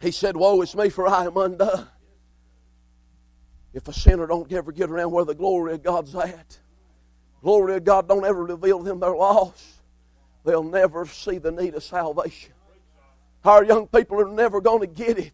He 0.00 0.10
said, 0.10 0.36
Woe 0.36 0.60
is 0.62 0.74
me, 0.74 0.88
for 0.88 1.06
I 1.06 1.26
am 1.26 1.36
undone. 1.36 1.86
If 3.72 3.86
a 3.86 3.92
sinner 3.92 4.26
don't 4.26 4.50
ever 4.52 4.72
get 4.72 4.90
around 4.90 5.12
where 5.12 5.24
the 5.24 5.34
glory 5.34 5.74
of 5.74 5.82
God's 5.82 6.14
at, 6.14 6.58
glory 7.42 7.76
of 7.76 7.84
God 7.84 8.08
don't 8.08 8.24
ever 8.24 8.44
reveal 8.44 8.80
them 8.80 8.98
their 8.98 9.14
loss, 9.14 9.79
they'll 10.44 10.62
never 10.62 11.06
see 11.06 11.38
the 11.38 11.50
need 11.50 11.74
of 11.74 11.82
salvation. 11.82 12.52
Our 13.44 13.64
young 13.64 13.86
people 13.86 14.20
are 14.20 14.28
never 14.28 14.60
going 14.60 14.80
to 14.80 14.86
get 14.86 15.18
it 15.18 15.32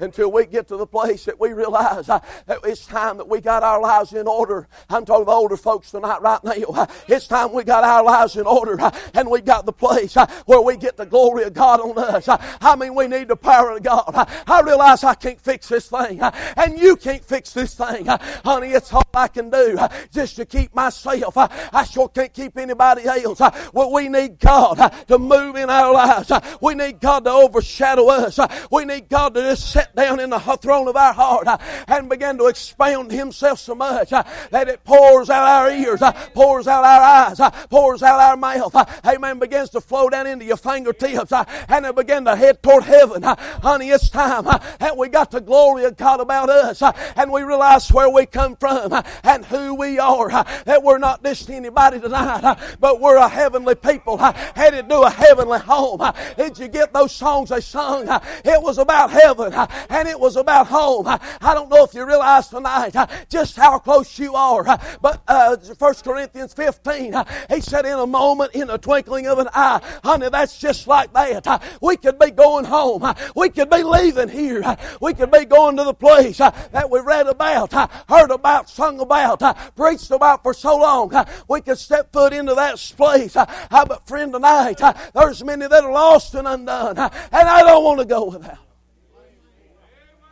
until 0.00 0.30
we 0.30 0.46
get 0.46 0.68
to 0.68 0.76
the 0.76 0.86
place 0.86 1.24
that 1.24 1.38
we 1.40 1.52
realize 1.52 2.08
uh, 2.08 2.20
that 2.46 2.58
it's 2.64 2.86
time 2.86 3.16
that 3.16 3.28
we 3.28 3.40
got 3.40 3.62
our 3.62 3.80
lives 3.80 4.12
in 4.12 4.26
order. 4.26 4.68
I'm 4.88 5.04
talking 5.04 5.26
to 5.26 5.30
older 5.30 5.56
folks 5.56 5.90
tonight, 5.90 6.20
right 6.22 6.42
now. 6.44 6.52
Uh, 6.74 6.86
it's 7.08 7.26
time 7.26 7.52
we 7.52 7.64
got 7.64 7.84
our 7.84 8.04
lives 8.04 8.36
in 8.36 8.46
order 8.46 8.80
uh, 8.80 8.90
and 9.14 9.30
we 9.30 9.40
got 9.40 9.66
the 9.66 9.72
place 9.72 10.16
uh, 10.16 10.26
where 10.46 10.60
we 10.60 10.76
get 10.76 10.96
the 10.96 11.06
glory 11.06 11.44
of 11.44 11.54
God 11.54 11.80
on 11.80 11.98
us. 11.98 12.28
Uh, 12.28 12.36
I 12.60 12.76
mean, 12.76 12.94
we 12.94 13.08
need 13.08 13.28
the 13.28 13.36
power 13.36 13.72
of 13.76 13.82
God. 13.82 14.04
Uh, 14.06 14.24
I 14.46 14.60
realize 14.60 15.04
I 15.04 15.14
can't 15.14 15.40
fix 15.40 15.68
this 15.68 15.88
thing 15.88 16.20
and 16.20 16.78
you 16.78 16.96
can't 16.96 17.24
fix 17.24 17.52
this 17.52 17.74
thing. 17.74 18.06
Honey, 18.06 18.68
it's 18.68 18.92
all 18.92 19.02
I 19.14 19.28
can 19.28 19.50
do 19.50 19.78
just 20.12 20.36
to 20.36 20.46
keep 20.46 20.74
myself. 20.74 21.34
I 21.36 21.84
sure 21.84 22.08
can't 22.08 22.32
keep 22.32 22.56
anybody 22.56 23.04
else. 23.04 23.40
Well, 23.72 23.92
we 23.92 24.08
need 24.08 24.38
God 24.38 24.76
to 25.08 25.18
move 25.18 25.56
in 25.56 25.70
our 25.70 25.92
lives. 25.92 26.30
We 26.60 26.74
need 26.74 27.00
God 27.00 27.24
to 27.24 27.30
overshadow 27.30 28.08
us. 28.08 28.38
We 28.70 28.84
need 28.84 29.08
God 29.08 29.34
to 29.34 29.42
just 29.42 29.70
set 29.72 29.87
down 29.94 30.20
in 30.20 30.30
the 30.30 30.38
throne 30.38 30.88
of 30.88 30.96
our 30.96 31.12
heart 31.12 31.46
uh, 31.46 31.58
and 31.86 32.08
begin 32.08 32.38
to 32.38 32.46
expound 32.46 33.10
Himself 33.10 33.58
so 33.58 33.74
much 33.74 34.12
uh, 34.12 34.22
that 34.50 34.68
it 34.68 34.84
pours 34.84 35.30
out 35.30 35.46
our 35.46 35.70
ears, 35.70 36.02
uh, 36.02 36.12
pours 36.34 36.66
out 36.66 36.84
our 36.84 37.00
eyes, 37.28 37.40
uh, 37.40 37.50
pours 37.68 38.02
out 38.02 38.20
our 38.20 38.36
mouth. 38.36 38.74
Uh, 38.74 38.84
amen. 39.06 39.38
Begins 39.38 39.70
to 39.70 39.80
flow 39.80 40.08
down 40.08 40.26
into 40.26 40.44
your 40.44 40.56
fingertips 40.56 41.32
uh, 41.32 41.44
and 41.68 41.86
it 41.86 41.94
begin 41.94 42.24
to 42.24 42.36
head 42.36 42.62
toward 42.62 42.84
heaven. 42.84 43.22
Honey, 43.22 43.90
it's 43.90 44.10
time 44.10 44.46
and 44.80 44.98
we 44.98 45.08
got 45.08 45.30
the 45.30 45.40
glory 45.40 45.84
of 45.84 45.96
God 45.96 46.20
about 46.20 46.48
us 46.48 46.82
and 47.16 47.30
we 47.30 47.42
realize 47.42 47.90
where 47.92 48.10
we 48.10 48.26
come 48.26 48.56
from 48.56 49.02
and 49.24 49.44
who 49.44 49.74
we 49.74 49.98
are. 49.98 50.28
That 50.28 50.82
we're 50.82 50.98
not 50.98 51.22
just 51.22 51.50
anybody 51.50 52.00
tonight, 52.00 52.58
but 52.80 53.00
we're 53.00 53.16
a 53.16 53.28
heavenly 53.28 53.74
people 53.74 54.16
headed 54.18 54.88
to 54.88 55.00
a 55.02 55.10
heavenly 55.10 55.58
home. 55.58 56.02
Did 56.36 56.58
you 56.58 56.68
get 56.68 56.92
those 56.92 57.12
songs 57.12 57.50
they 57.50 57.60
sung? 57.60 58.06
It 58.44 58.62
was 58.62 58.78
about 58.78 59.10
heaven 59.10 59.52
and 59.88 60.08
it 60.08 60.18
was 60.18 60.36
about 60.36 60.66
home. 60.66 61.06
I 61.06 61.54
don't 61.54 61.68
know 61.68 61.84
if 61.84 61.94
you 61.94 62.06
realize 62.06 62.48
tonight 62.48 62.94
uh, 62.96 63.06
just 63.28 63.56
how 63.56 63.78
close 63.78 64.18
you 64.18 64.34
are, 64.34 64.66
uh, 64.68 64.78
but 65.00 65.22
uh, 65.28 65.56
1 65.56 65.94
Corinthians 65.96 66.52
15, 66.54 67.14
uh, 67.14 67.24
he 67.48 67.60
said, 67.60 67.86
in 67.86 67.98
a 67.98 68.06
moment, 68.06 68.54
in 68.54 68.70
a 68.70 68.78
twinkling 68.78 69.26
of 69.26 69.38
an 69.38 69.48
eye, 69.54 69.80
honey, 70.04 70.28
that's 70.30 70.58
just 70.58 70.86
like 70.86 71.12
that. 71.12 71.62
We 71.80 71.96
could 71.96 72.18
be 72.18 72.30
going 72.30 72.64
home. 72.64 73.14
We 73.34 73.48
could 73.50 73.70
be 73.70 73.82
leaving 73.82 74.28
here. 74.28 74.76
We 75.00 75.14
could 75.14 75.30
be 75.30 75.44
going 75.44 75.76
to 75.76 75.84
the 75.84 75.94
place 75.94 76.38
that 76.38 76.90
we 76.90 77.00
read 77.00 77.26
about, 77.26 77.72
heard 78.08 78.30
about, 78.30 78.68
sung 78.68 79.00
about, 79.00 79.40
preached 79.76 80.10
about 80.10 80.42
for 80.42 80.54
so 80.54 80.76
long. 80.76 81.12
We 81.48 81.60
could 81.60 81.78
step 81.78 82.12
foot 82.12 82.32
into 82.32 82.54
that 82.54 82.78
place. 82.96 83.36
Ah, 83.36 83.84
but 83.86 84.06
friend, 84.06 84.32
tonight, 84.32 84.80
there's 85.14 85.42
many 85.44 85.66
that 85.66 85.84
are 85.84 85.92
lost 85.92 86.34
and 86.34 86.46
undone. 86.46 86.98
And 86.98 87.12
I 87.48 87.62
don't 87.62 87.84
want 87.84 88.00
to 88.00 88.06
go 88.06 88.24
without. 88.30 88.67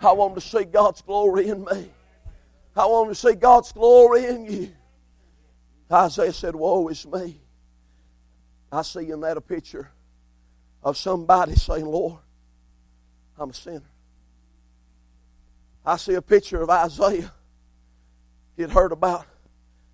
I 0.01 0.13
want 0.13 0.35
to 0.35 0.41
see 0.41 0.65
God's 0.65 1.03
glory 1.03 1.49
in 1.49 1.65
me. 1.65 1.91
I 2.77 2.87
want 2.87 3.09
to 3.09 3.15
see 3.15 3.35
God's 3.35 3.73
glory 3.73 4.27
in 4.27 4.45
you. 4.45 4.73
Isaiah 5.91 6.33
said, 6.33 6.55
Woe 6.55 6.89
is 6.89 7.07
me. 7.07 7.41
I 8.71 8.83
see 8.83 9.11
in 9.11 9.21
that 9.21 9.37
a 9.37 9.41
picture 9.41 9.91
of 10.83 10.97
somebody 10.97 11.55
saying, 11.55 11.87
Lord, 11.87 12.19
I'm 13.39 13.51
a 13.51 13.55
sinner. 13.55 13.83
I 15.85 15.97
see 15.97 16.15
a 16.15 16.23
picture 16.23 16.61
of 16.61 16.69
Isaiah. 16.69 17.33
He'd 18.57 18.71
heard 18.71 18.93
about 18.93 19.27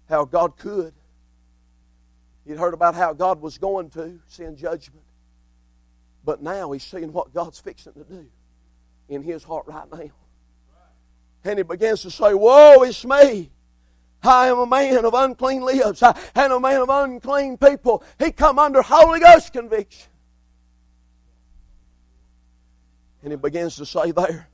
how 0.09 0.25
God 0.25 0.57
could. 0.57 0.95
He'd 2.47 2.59
heard 2.59 2.75
about 2.75 2.95
how 2.95 3.13
God 3.13 3.41
was 3.41 3.59
going 3.59 3.91
to 3.91 4.19
send 4.27 4.57
judgment. 4.57 5.05
But 6.25 6.43
now 6.43 6.73
he's 6.73 6.83
seeing 6.83 7.13
what 7.13 7.33
God's 7.33 7.61
fixing 7.61 7.93
to 7.93 8.05
do 8.05 8.27
in 9.13 9.23
his 9.23 9.45
heart 9.45 9.67
right 9.67 9.91
now. 9.93 10.11
And 11.45 11.59
he 11.59 11.63
begins 11.63 12.03
to 12.03 12.11
say, 12.11 12.35
Woe 12.35 12.83
is 12.83 13.05
me. 13.05 13.51
I 14.23 14.47
am 14.47 14.59
a 14.59 14.67
man 14.67 15.05
of 15.05 15.15
unclean 15.15 15.63
lips. 15.63 16.03
Am 16.03 16.53
a 16.53 16.61
man 16.61 16.83
of 16.83 16.89
unclean 16.89 17.57
people. 17.57 18.05
He 18.19 18.31
come 18.31 18.59
under 18.59 18.81
Holy 18.83 19.19
Ghost 19.21 19.53
conviction. 19.53 20.09
And 23.23 23.33
he 23.33 23.37
begins 23.37 23.77
to 23.77 23.87
say 23.87 24.13
there, 24.13 24.49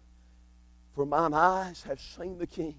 For 0.94 1.04
mine 1.04 1.34
eyes 1.34 1.82
have 1.82 2.00
seen 2.00 2.38
the 2.38 2.46
King. 2.46 2.76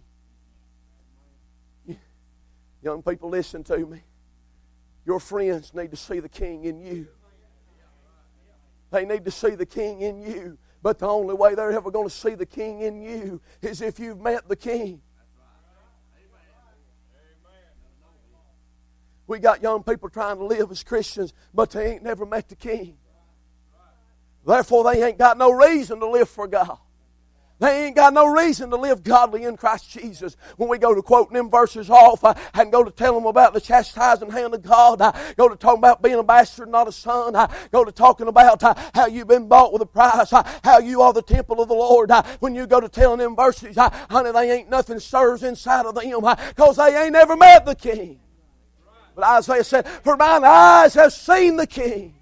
Young 2.81 3.03
people, 3.03 3.29
listen 3.29 3.63
to 3.65 3.77
me. 3.77 4.01
Your 5.05 5.19
friends 5.19 5.74
need 5.74 5.91
to 5.91 5.98
see 5.98 6.19
the 6.19 6.29
King 6.29 6.63
in 6.63 6.79
you. 6.79 7.07
They 8.91 9.05
need 9.05 9.25
to 9.25 9.31
see 9.31 9.51
the 9.51 9.65
King 9.65 10.01
in 10.01 10.21
you. 10.21 10.57
But 10.81 11.00
the 11.00 11.07
only 11.07 11.36
way 11.36 11.55
they're 11.55 11.71
ever 11.71 11.91
going 11.91 12.07
to 12.07 12.13
see 12.13 12.36
the 12.36 12.45
King 12.45 12.81
in 12.81 13.01
you 13.01 13.41
is 13.62 13.81
if 13.81 14.00
you've 14.00 14.19
met 14.19 14.48
the 14.48 14.55
King. 14.55 15.01
We 19.27 19.38
got 19.38 19.62
young 19.62 19.83
people 19.83 20.09
trying 20.09 20.38
to 20.38 20.45
live 20.45 20.71
as 20.71 20.81
Christians, 20.81 21.33
but 21.53 21.69
they 21.69 21.93
ain't 21.93 22.03
never 22.03 22.25
met 22.25 22.50
the 22.50 22.55
King. 22.55 22.98
Therefore, 24.45 24.91
they 24.91 25.03
ain't 25.03 25.19
got 25.19 25.38
no 25.38 25.51
reason 25.51 26.00
to 26.00 26.09
live 26.09 26.29
for 26.29 26.48
God. 26.48 26.79
They 27.59 27.85
ain't 27.85 27.95
got 27.95 28.13
no 28.13 28.25
reason 28.25 28.69
to 28.69 28.77
live 28.77 29.03
godly 29.03 29.43
in 29.43 29.57
Christ 29.57 29.89
Jesus. 29.89 30.37
When 30.55 30.69
we 30.69 30.77
go 30.77 30.95
to 30.95 31.01
quoting 31.01 31.33
them 31.35 31.49
verses 31.49 31.89
off 31.89 32.23
uh, 32.23 32.33
and 32.53 32.71
go 32.71 32.85
to 32.85 32.91
tell 32.91 33.13
them 33.13 33.25
about 33.25 33.53
the 33.53 33.59
chastising 33.59 34.31
hand 34.31 34.53
of 34.53 34.61
God, 34.61 35.01
uh, 35.01 35.11
go 35.35 35.49
to 35.49 35.57
talking 35.57 35.79
about 35.79 36.01
being 36.01 36.17
a 36.19 36.23
bastard, 36.23 36.69
not 36.69 36.87
a 36.87 36.91
son, 36.91 37.35
uh, 37.35 37.47
go 37.71 37.83
to 37.83 37.91
talking 37.91 38.27
about 38.27 38.63
uh, 38.63 38.73
how 38.93 39.07
you've 39.07 39.27
been 39.27 39.49
bought 39.49 39.73
with 39.73 39.81
a 39.81 39.85
price, 39.85 40.31
uh, 40.31 40.43
how 40.63 40.79
you 40.79 41.01
are 41.01 41.11
the 41.11 41.21
temple 41.21 41.61
of 41.61 41.67
the 41.67 41.73
Lord. 41.73 42.11
Uh, 42.11 42.23
when 42.39 42.55
you 42.55 42.65
go 42.65 42.79
to 42.79 42.87
telling 42.87 43.19
them 43.19 43.35
verses, 43.35 43.75
honey, 43.77 44.31
they 44.31 44.51
ain't 44.51 44.69
nothing 44.69 44.99
stirs 44.99 45.43
inside 45.43 45.85
of 45.85 45.95
them 45.95 46.21
because 46.49 46.77
they 46.77 46.95
ain't 46.95 47.15
ever 47.15 47.35
met 47.35 47.65
the 47.65 47.75
King. 47.75 48.21
But 49.15 49.25
Isaiah 49.25 49.65
said, 49.65 49.87
For 49.87 50.15
mine 50.15 50.45
eyes 50.45 50.93
have 50.93 51.11
seen 51.11 51.57
the 51.57 51.67
King 51.67 52.18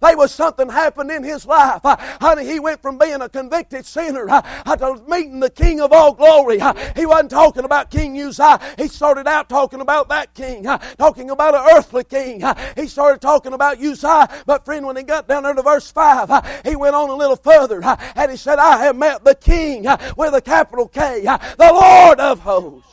there 0.00 0.16
was 0.16 0.32
something 0.32 0.68
happened 0.68 1.10
in 1.10 1.22
his 1.22 1.46
life. 1.46 1.84
Uh, 1.84 1.96
honey, 2.20 2.46
he 2.46 2.60
went 2.60 2.82
from 2.82 2.98
being 2.98 3.20
a 3.20 3.28
convicted 3.28 3.86
sinner 3.86 4.26
uh, 4.28 4.42
to 4.76 5.02
meeting 5.08 5.40
the 5.40 5.50
King 5.50 5.80
of 5.80 5.92
all 5.92 6.14
glory. 6.14 6.60
Uh, 6.60 6.74
he 6.94 7.06
wasn't 7.06 7.30
talking 7.30 7.64
about 7.64 7.90
King 7.90 8.20
Uzziah. 8.20 8.60
He 8.78 8.88
started 8.88 9.26
out 9.26 9.48
talking 9.48 9.80
about 9.80 10.08
that 10.08 10.34
king, 10.34 10.66
uh, 10.66 10.78
talking 10.98 11.30
about 11.30 11.54
an 11.54 11.76
earthly 11.76 12.04
king. 12.04 12.42
Uh, 12.42 12.54
he 12.76 12.86
started 12.86 13.20
talking 13.20 13.52
about 13.52 13.78
Uzziah. 13.78 14.28
But 14.46 14.64
friend, 14.64 14.86
when 14.86 14.96
he 14.96 15.02
got 15.02 15.28
down 15.28 15.44
there 15.44 15.54
to 15.54 15.62
verse 15.62 15.90
5, 15.90 16.30
uh, 16.30 16.42
he 16.64 16.76
went 16.76 16.94
on 16.94 17.10
a 17.10 17.14
little 17.14 17.36
further 17.36 17.82
and 17.84 18.30
he 18.30 18.36
said, 18.36 18.58
I 18.58 18.78
have 18.84 18.96
met 18.96 19.24
the 19.24 19.34
king 19.34 19.86
with 20.16 20.34
a 20.34 20.40
capital 20.40 20.88
K, 20.88 21.22
the 21.22 21.70
Lord 21.72 22.20
of 22.20 22.40
hosts. 22.40 22.88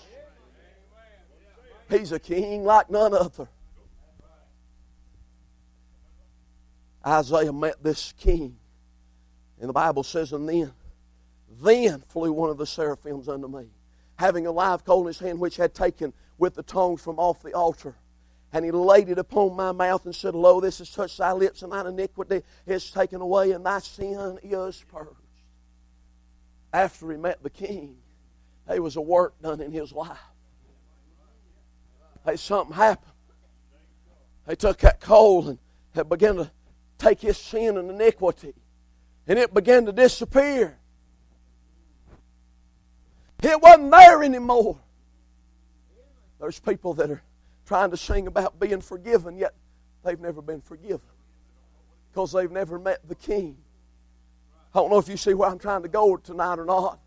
He's 1.89 2.11
a 2.11 2.19
king 2.19 2.63
like 2.63 2.89
none 2.89 3.13
other. 3.13 3.47
Isaiah 7.05 7.53
met 7.53 7.83
this 7.83 8.13
king. 8.17 8.57
And 9.59 9.69
the 9.69 9.73
Bible 9.73 10.03
says, 10.03 10.33
and 10.33 10.47
then, 10.47 10.73
then 11.61 12.01
flew 12.09 12.31
one 12.31 12.49
of 12.49 12.57
the 12.57 12.65
seraphims 12.65 13.29
unto 13.29 13.47
me, 13.47 13.67
having 14.15 14.47
a 14.47 14.51
live 14.51 14.83
coal 14.83 15.01
in 15.01 15.07
his 15.07 15.19
hand, 15.19 15.39
which 15.39 15.57
had 15.57 15.73
taken 15.73 16.13
with 16.37 16.55
the 16.55 16.63
tongs 16.63 17.01
from 17.01 17.19
off 17.19 17.41
the 17.41 17.53
altar. 17.53 17.95
And 18.51 18.63
he 18.63 18.71
laid 18.71 19.09
it 19.09 19.17
upon 19.17 19.55
my 19.55 19.71
mouth 19.71 20.05
and 20.05 20.15
said, 20.15 20.35
Lo, 20.35 20.59
this 20.59 20.77
has 20.79 20.89
touched 20.89 21.17
thy 21.17 21.31
lips, 21.31 21.63
and 21.63 21.71
thine 21.71 21.87
iniquity 21.87 22.43
is 22.67 22.91
taken 22.91 23.21
away, 23.21 23.51
and 23.51 23.65
thy 23.65 23.79
sin 23.79 24.39
is 24.43 24.83
purged. 24.91 25.09
After 26.71 27.11
he 27.11 27.17
met 27.17 27.41
the 27.41 27.49
king, 27.49 27.97
there 28.67 28.81
was 28.81 28.95
a 28.95 29.01
work 29.01 29.39
done 29.41 29.61
in 29.61 29.71
his 29.71 29.91
life. 29.91 30.17
Hey, 32.25 32.35
something 32.35 32.75
happened. 32.75 33.11
They 34.45 34.55
took 34.55 34.79
that 34.79 34.99
coal 34.99 35.49
and 35.49 35.59
had 35.93 36.09
begun 36.09 36.35
to 36.37 36.51
take 36.97 37.21
his 37.21 37.37
sin 37.37 37.77
and 37.77 37.89
iniquity. 37.89 38.53
And 39.27 39.39
it 39.39 39.53
began 39.53 39.85
to 39.85 39.91
disappear. 39.91 40.77
It 43.41 43.61
wasn't 43.61 43.91
there 43.91 44.23
anymore. 44.23 44.79
There's 46.39 46.59
people 46.59 46.93
that 46.95 47.09
are 47.09 47.21
trying 47.65 47.91
to 47.91 47.97
sing 47.97 48.27
about 48.27 48.59
being 48.59 48.81
forgiven, 48.81 49.37
yet 49.37 49.53
they've 50.03 50.19
never 50.19 50.41
been 50.41 50.61
forgiven 50.61 51.07
because 52.11 52.31
they've 52.31 52.51
never 52.51 52.77
met 52.77 53.07
the 53.07 53.15
King. 53.15 53.57
I 54.73 54.79
don't 54.79 54.89
know 54.89 54.97
if 54.97 55.07
you 55.07 55.17
see 55.17 55.33
where 55.33 55.49
I'm 55.49 55.59
trying 55.59 55.83
to 55.83 55.87
go 55.89 56.17
tonight 56.17 56.59
or 56.59 56.65
not. 56.65 56.99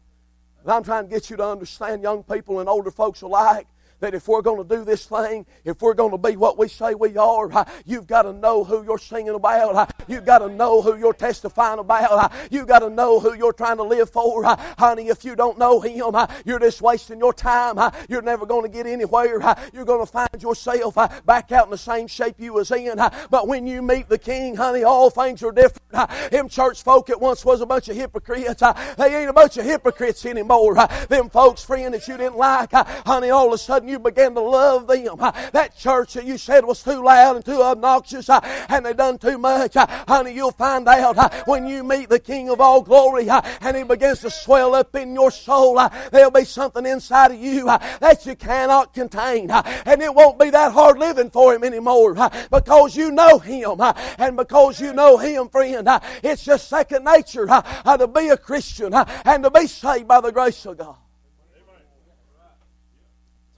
But 0.65 0.75
I'm 0.75 0.83
trying 0.83 1.05
to 1.05 1.11
get 1.11 1.31
you 1.31 1.37
to 1.37 1.47
understand, 1.47 2.03
young 2.03 2.23
people 2.23 2.61
and 2.61 2.69
older 2.69 2.91
folks 2.91 3.23
alike, 3.23 3.67
that 4.01 4.15
if 4.15 4.29
we're 4.29 4.43
going 4.43 4.67
to 4.67 4.77
do 4.77 4.85
this 4.85 5.07
thing, 5.07 5.47
if 5.65 5.81
we're 5.81 5.95
going 5.95 6.11
to 6.11 6.19
be 6.19 6.37
what 6.37 6.59
we 6.59 6.69
say 6.69 6.95
we 6.95 7.17
are, 7.17 7.67
you've 7.85 8.07
got 8.07 8.23
to 8.23 8.33
know 8.33 8.65
who 8.65 8.85
you're 8.85 8.99
singing 8.99 9.35
about. 9.35 9.93
You've 10.09 10.25
got 10.25 10.39
to 10.39 10.49
know 10.49 10.83
who 10.83 10.97
you're 10.97 11.15
testifying 11.15 11.79
about. 11.79 12.33
You've 12.51 12.67
got 12.67 12.81
to 12.81 12.91
know 12.91 13.21
who 13.21 13.35
you're 13.35 13.53
trying 13.53 13.79
to 13.79 13.83
live 13.83 14.11
for. 14.11 14.45
Honey, 14.79 15.09
if 15.09 15.25
you 15.25 15.37
don't 15.37 15.59
know 15.59 15.81
Him, 15.81 16.15
you're 16.45 16.59
just 16.59 16.83
wasting 16.83 17.19
your 17.19 17.33
time. 17.33 17.93
You're 18.09 18.23
never 18.23 18.47
going 18.47 18.63
to 18.63 18.69
get 18.69 18.87
anywhere. 18.87 19.57
You're 19.73 19.85
going 19.85 20.05
to 20.05 20.11
find 20.11 20.29
yourself 20.41 20.97
back 21.25 21.53
out 21.53 21.65
in 21.65 21.71
the 21.71 21.79
same 21.79 22.07
shape 22.07 22.37
you 22.39 22.53
was 22.53 22.71
in. 22.71 22.97
But 23.31 23.49
when 23.49 23.67
you 23.67 23.83
meet 23.83 24.09
the 24.09 24.19
King, 24.19 24.57
honey, 24.57 24.85
all 24.85 25.11
things 25.11 25.43
are 25.43 25.53
different. 25.53 26.31
Them 26.31 26.49
church 26.49 26.83
folk 26.83 27.11
at 27.11 27.21
once 27.21 27.45
was 27.45 27.61
a 27.61 27.67
bunch 27.67 27.89
of 27.89 27.97
hypocrites. 27.97 28.63
They 28.99 29.17
ain't 29.17 29.31
a 29.31 29.33
bunch 29.33 29.57
of 29.57 29.65
hypocrites 29.65 30.25
anymore. 30.27 30.75
Them 31.09 31.31
folks, 31.31 31.65
friend, 31.65 31.95
that 31.95 32.07
you 32.07 32.17
didn't 32.17 32.37
like, 32.37 32.73
honey, 32.73 33.31
all 33.31 33.47
of 33.49 33.53
a 33.53 33.59
sudden 33.59 33.86
you 33.89 33.99
began 33.99 34.35
to 34.35 34.41
love 34.41 34.87
them. 34.87 35.17
That 35.53 35.77
church 35.77 36.15
that 36.15 36.25
you 36.25 36.39
said 36.39 36.65
was 36.65 36.83
too 36.83 37.03
loud 37.03 37.37
and 37.37 37.45
too 37.45 37.63
obnoxious 37.63 38.29
and 38.29 38.87
they 38.87 38.93
done 38.93 39.19
too 39.19 39.39
much, 39.39 39.75
honey, 39.75 40.33
you'll 40.33 40.51
find 40.53 40.87
out 40.89 41.47
when 41.47 41.67
you 41.67 41.83
meet 41.83 42.09
the 42.09 42.19
King 42.19 42.51
of 42.51 42.61
all 42.61 42.83
glory 42.83 43.29
and 43.29 43.77
He 43.77 43.83
begins 43.83 44.21
to 44.21 44.31
swell 44.31 44.75
up 44.75 44.95
in 44.95 45.15
your 45.15 45.31
soul, 45.31 45.81
there'll 46.13 46.31
be 46.31 46.45
something 46.45 46.85
inside 46.87 47.33
of 47.33 47.39
you 47.39 47.67
that 47.67 48.25
you 48.27 48.35
cannot 48.35 48.95
contain. 48.95 49.51
And 49.51 50.03
it 50.03 50.15
won't 50.15 50.39
be 50.39 50.51
that 50.51 50.73
hard 50.73 50.99
living 50.99 51.31
for 51.31 51.55
Him 51.55 51.65
anymore 51.65 52.15
because 52.51 52.97
you 52.97 53.11
know 53.11 53.39
Him. 53.39 53.81
And 54.19 54.37
because 54.37 54.81
you 54.81 54.93
know 54.93 55.17
Him, 55.17 55.49
friend, 55.49 55.89
it's 56.23 56.45
just 56.45 56.69
second 56.69 57.05
nature 57.05 57.47
to 57.47 58.11
be 58.13 58.29
a 58.29 58.37
Christian 58.37 58.93
and 58.95 59.43
to 59.45 59.51
be 59.51 59.67
saved 59.67 60.09
by 60.09 60.21
the 60.21 60.33
grace 60.33 60.65
of 60.67 60.79
God. 60.79 60.97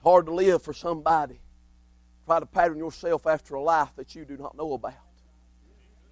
Hard 0.09 0.25
to 0.25 0.33
live 0.33 0.63
for 0.63 0.73
somebody. 0.73 1.39
Try 2.25 2.39
to 2.39 2.45
pattern 2.47 2.79
yourself 2.79 3.27
after 3.27 3.53
a 3.53 3.61
life 3.61 3.89
that 3.95 4.15
you 4.15 4.25
do 4.25 4.37
not 4.37 4.57
know 4.57 4.73
about. 4.73 4.95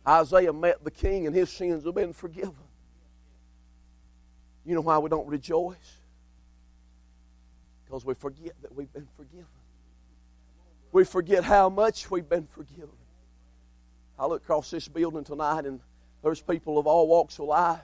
Isaiah 0.08 0.54
met 0.54 0.84
the 0.84 0.92
king 0.92 1.26
and 1.26 1.36
his 1.36 1.50
sins 1.50 1.84
have 1.84 1.96
been 1.96 2.14
forgiven. 2.14 2.54
You 4.64 4.76
know 4.76 4.82
why 4.82 5.00
we 5.00 5.10
don't 5.10 5.28
rejoice? 5.28 5.98
Because 7.86 8.06
we 8.06 8.14
forget 8.14 8.54
that 8.62 8.76
we've 8.76 8.94
been 8.94 9.08
forgiven. 9.18 9.48
We 10.92 11.04
forget 11.04 11.44
how 11.44 11.68
much 11.68 12.12
we've 12.12 12.30
been 12.30 12.46
forgiven. 12.46 12.98
I 14.20 14.28
look 14.28 14.44
across 14.44 14.70
this 14.70 14.88
building 14.88 15.24
tonight 15.24 15.66
and 15.66 15.80
there's 16.22 16.40
people 16.40 16.78
of 16.78 16.86
all 16.86 17.08
walks 17.08 17.40
of 17.40 17.46
life 17.46 17.82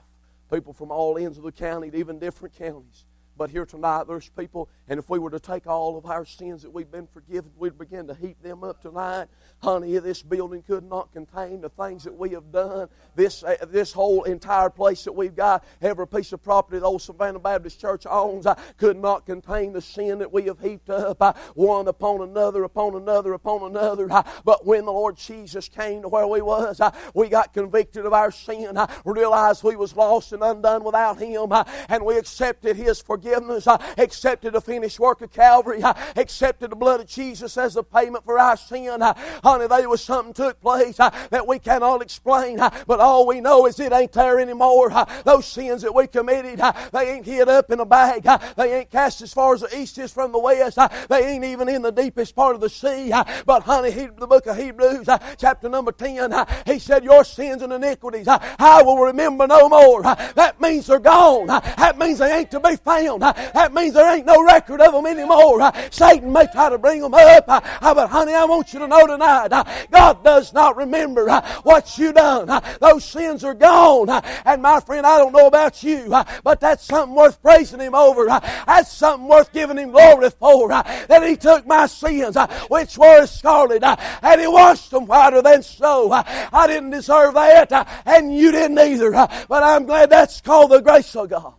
people 0.48 0.72
from 0.72 0.92
all 0.92 1.18
ends 1.18 1.38
of 1.38 1.42
the 1.42 1.50
county, 1.50 1.90
even 1.92 2.20
different 2.20 2.56
counties. 2.56 3.04
But 3.36 3.50
here 3.50 3.66
tonight, 3.66 4.04
there's 4.06 4.28
people, 4.28 4.68
and 4.88 4.98
if 5.00 5.10
we 5.10 5.18
were 5.18 5.30
to 5.30 5.40
take 5.40 5.66
all 5.66 5.98
of 5.98 6.06
our 6.06 6.24
sins 6.24 6.62
that 6.62 6.72
we've 6.72 6.90
been 6.90 7.08
forgiven, 7.08 7.50
we'd 7.58 7.76
begin 7.76 8.06
to 8.06 8.14
heap 8.14 8.40
them 8.42 8.62
up 8.62 8.80
tonight. 8.80 9.26
Honey, 9.60 9.98
this 9.98 10.22
building 10.22 10.62
could 10.62 10.88
not 10.88 11.12
contain 11.12 11.60
the 11.60 11.68
things 11.68 12.04
that 12.04 12.16
we 12.16 12.30
have 12.30 12.52
done. 12.52 12.88
This, 13.16 13.42
uh, 13.42 13.56
this 13.68 13.92
whole 13.92 14.22
entire 14.22 14.70
place 14.70 15.02
that 15.04 15.12
we've 15.12 15.34
got, 15.34 15.64
every 15.82 16.06
piece 16.06 16.32
of 16.32 16.44
property 16.44 16.78
that 16.78 16.84
old 16.84 17.02
Savannah 17.02 17.40
Baptist 17.40 17.80
Church 17.80 18.06
owns, 18.08 18.46
uh, 18.46 18.54
could 18.76 18.96
not 18.96 19.26
contain 19.26 19.72
the 19.72 19.80
sin 19.80 20.18
that 20.18 20.32
we 20.32 20.44
have 20.44 20.60
heaped 20.60 20.90
up, 20.90 21.20
uh, 21.20 21.32
one 21.54 21.88
upon 21.88 22.22
another, 22.22 22.62
upon 22.62 22.94
another, 22.94 23.32
upon 23.32 23.62
another. 23.64 24.12
Uh, 24.12 24.22
but 24.44 24.64
when 24.64 24.84
the 24.84 24.92
Lord 24.92 25.16
Jesus 25.16 25.68
came 25.68 26.02
to 26.02 26.08
where 26.08 26.26
we 26.28 26.40
was, 26.40 26.80
uh, 26.80 26.92
we 27.14 27.28
got 27.28 27.52
convicted 27.52 28.06
of 28.06 28.12
our 28.12 28.30
sin, 28.30 28.76
uh, 28.76 28.86
realized 29.04 29.64
we 29.64 29.74
was 29.74 29.96
lost 29.96 30.32
and 30.32 30.42
undone 30.42 30.84
without 30.84 31.18
Him, 31.18 31.52
and 31.88 32.04
we 32.04 32.16
accepted 32.16 32.76
His 32.76 33.00
forgiveness 33.00 33.23
forgiveness, 33.24 33.66
accepted 33.96 34.52
the 34.52 34.60
finished 34.60 35.00
work 35.00 35.20
of 35.22 35.32
Calvary, 35.32 35.82
accepted 36.16 36.70
the 36.70 36.76
blood 36.76 37.00
of 37.00 37.06
Jesus 37.06 37.56
as 37.56 37.76
a 37.76 37.82
payment 37.82 38.24
for 38.24 38.38
our 38.38 38.56
sin. 38.56 39.00
Honey, 39.00 39.66
there 39.66 39.88
was 39.88 40.02
something 40.02 40.34
took 40.34 40.60
place 40.60 40.96
that 40.96 41.46
we 41.46 41.58
cannot 41.58 42.02
explain, 42.02 42.58
but 42.86 43.00
all 43.00 43.26
we 43.26 43.40
know 43.40 43.66
is 43.66 43.80
it 43.80 43.92
ain't 43.92 44.12
there 44.12 44.38
anymore. 44.38 44.90
Those 45.24 45.46
sins 45.46 45.82
that 45.82 45.94
we 45.94 46.06
committed, 46.06 46.60
they 46.92 47.12
ain't 47.12 47.26
hid 47.26 47.48
up 47.48 47.70
in 47.70 47.80
a 47.80 47.86
bag. 47.86 48.28
They 48.56 48.78
ain't 48.78 48.90
cast 48.90 49.22
as 49.22 49.32
far 49.32 49.54
as 49.54 49.62
the 49.62 49.78
east 49.78 49.98
is 49.98 50.12
from 50.12 50.32
the 50.32 50.38
west. 50.38 50.78
They 51.08 51.34
ain't 51.34 51.44
even 51.44 51.68
in 51.68 51.82
the 51.82 51.92
deepest 51.92 52.34
part 52.34 52.54
of 52.54 52.60
the 52.60 52.68
sea. 52.68 53.12
But 53.46 53.62
honey, 53.62 53.90
the 53.90 54.26
book 54.26 54.46
of 54.46 54.56
Hebrews, 54.56 55.08
chapter 55.38 55.68
number 55.68 55.92
10, 55.92 56.32
he 56.66 56.78
said, 56.78 57.04
Your 57.04 57.24
sins 57.24 57.62
and 57.62 57.72
iniquities 57.72 58.28
I 58.28 58.82
will 58.82 58.98
remember 58.98 59.46
no 59.46 59.68
more. 59.68 60.02
That 60.02 60.60
means 60.60 60.86
they're 60.86 60.98
gone. 60.98 61.46
That 61.46 61.98
means 61.98 62.18
they 62.18 62.32
ain't 62.32 62.50
to 62.50 62.60
be 62.60 62.76
found 62.76 63.13
down. 63.18 63.36
Uh, 63.36 63.50
that 63.52 63.72
means 63.72 63.94
there 63.94 64.14
ain't 64.14 64.26
no 64.26 64.44
record 64.44 64.80
of 64.80 64.92
them 64.92 65.06
anymore. 65.06 65.60
Uh, 65.60 65.72
Satan 65.90 66.32
may 66.32 66.46
try 66.46 66.70
to 66.70 66.78
bring 66.78 67.00
them 67.00 67.14
up, 67.14 67.44
uh, 67.48 67.60
but 67.94 68.08
honey, 68.08 68.34
I 68.34 68.44
want 68.44 68.72
you 68.72 68.78
to 68.80 68.86
know 68.86 69.06
tonight, 69.06 69.48
God 69.90 70.24
does 70.24 70.52
not 70.52 70.76
remember 70.76 71.28
what 71.62 71.98
you 71.98 72.12
done. 72.12 72.62
Those 72.80 73.04
sins 73.04 73.44
are 73.44 73.54
gone. 73.54 74.10
And 74.44 74.62
my 74.62 74.80
friend, 74.80 75.06
I 75.06 75.18
don't 75.18 75.32
know 75.32 75.46
about 75.46 75.82
you, 75.82 76.08
but 76.42 76.60
that's 76.60 76.84
something 76.84 77.14
worth 77.14 77.40
praising 77.42 77.80
Him 77.80 77.94
over. 77.94 78.26
That's 78.26 78.92
something 78.92 79.28
worth 79.28 79.52
giving 79.52 79.78
Him 79.78 79.90
glory 79.90 80.30
for. 80.30 80.68
That 80.68 81.22
He 81.26 81.36
took 81.36 81.66
my 81.66 81.86
sins, 81.86 82.36
which 82.68 82.98
were 82.98 83.26
scarlet, 83.26 83.82
and 83.82 84.40
He 84.40 84.46
washed 84.46 84.90
them 84.90 85.06
whiter 85.06 85.42
than 85.42 85.62
snow. 85.62 86.10
I 86.12 86.66
didn't 86.66 86.90
deserve 86.90 87.34
that, 87.34 88.02
and 88.06 88.34
you 88.34 88.52
didn't 88.52 88.78
either. 88.78 89.10
But 89.48 89.62
I'm 89.62 89.86
glad 89.86 90.10
that's 90.10 90.40
called 90.40 90.70
the 90.70 90.80
grace 90.80 91.14
of 91.16 91.30
God. 91.30 91.54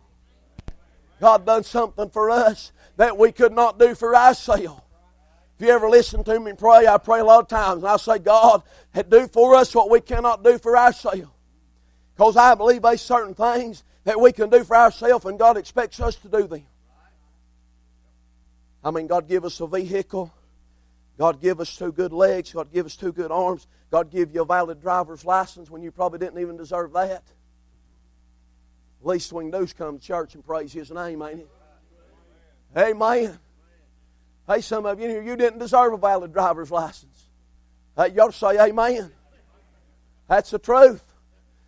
God 1.20 1.46
done 1.46 1.64
something 1.64 2.10
for 2.10 2.30
us 2.30 2.72
that 2.96 3.16
we 3.16 3.32
could 3.32 3.52
not 3.52 3.78
do 3.78 3.94
for 3.94 4.14
ourselves. 4.14 4.82
If 5.58 5.66
you 5.66 5.72
ever 5.72 5.88
listen 5.88 6.22
to 6.24 6.38
me 6.38 6.52
pray, 6.52 6.86
I 6.86 6.98
pray 6.98 7.20
a 7.20 7.24
lot 7.24 7.40
of 7.40 7.48
times, 7.48 7.82
and 7.82 7.90
I 7.90 7.96
say, 7.96 8.18
God, 8.18 8.62
do 9.08 9.26
for 9.26 9.54
us 9.54 9.74
what 9.74 9.88
we 9.88 10.00
cannot 10.00 10.44
do 10.44 10.58
for 10.58 10.76
ourselves. 10.76 11.30
Because 12.14 12.36
I 12.36 12.54
believe 12.54 12.82
there's 12.82 13.00
certain 13.00 13.34
things 13.34 13.82
that 14.04 14.20
we 14.20 14.32
can 14.32 14.50
do 14.50 14.64
for 14.64 14.76
ourselves, 14.76 15.24
and 15.24 15.38
God 15.38 15.56
expects 15.56 15.98
us 16.00 16.16
to 16.16 16.28
do 16.28 16.46
them. 16.46 16.64
I 18.84 18.90
mean, 18.90 19.06
God 19.06 19.28
give 19.28 19.44
us 19.44 19.58
a 19.60 19.66
vehicle. 19.66 20.32
God 21.18 21.40
give 21.40 21.60
us 21.60 21.74
two 21.74 21.90
good 21.90 22.12
legs. 22.12 22.52
God 22.52 22.70
give 22.72 22.84
us 22.84 22.94
two 22.94 23.12
good 23.12 23.30
arms. 23.30 23.66
God 23.90 24.10
give 24.10 24.34
you 24.34 24.42
a 24.42 24.44
valid 24.44 24.82
driver's 24.82 25.24
license 25.24 25.70
when 25.70 25.82
you 25.82 25.90
probably 25.90 26.18
didn't 26.18 26.38
even 26.38 26.58
deserve 26.58 26.92
that 26.92 27.22
least 29.06 29.32
we 29.32 29.44
can 29.44 29.50
do 29.50 29.58
is 29.58 29.72
come 29.72 29.98
to 29.98 30.04
church 30.04 30.34
and 30.34 30.44
praise 30.44 30.72
His 30.72 30.90
name, 30.90 31.22
ain't 31.22 31.40
it? 31.40 31.48
Amen. 32.76 33.38
Hey, 34.48 34.60
some 34.60 34.86
of 34.86 34.98
you 34.98 35.06
in 35.06 35.10
here, 35.10 35.22
you 35.22 35.36
didn't 35.36 35.58
deserve 35.58 35.92
a 35.92 35.96
valid 35.96 36.32
driver's 36.32 36.70
license. 36.70 37.28
Hey, 37.96 38.10
to 38.10 38.32
say 38.32 38.58
amen. 38.58 39.10
That's 40.28 40.50
the 40.50 40.58
truth. 40.58 41.02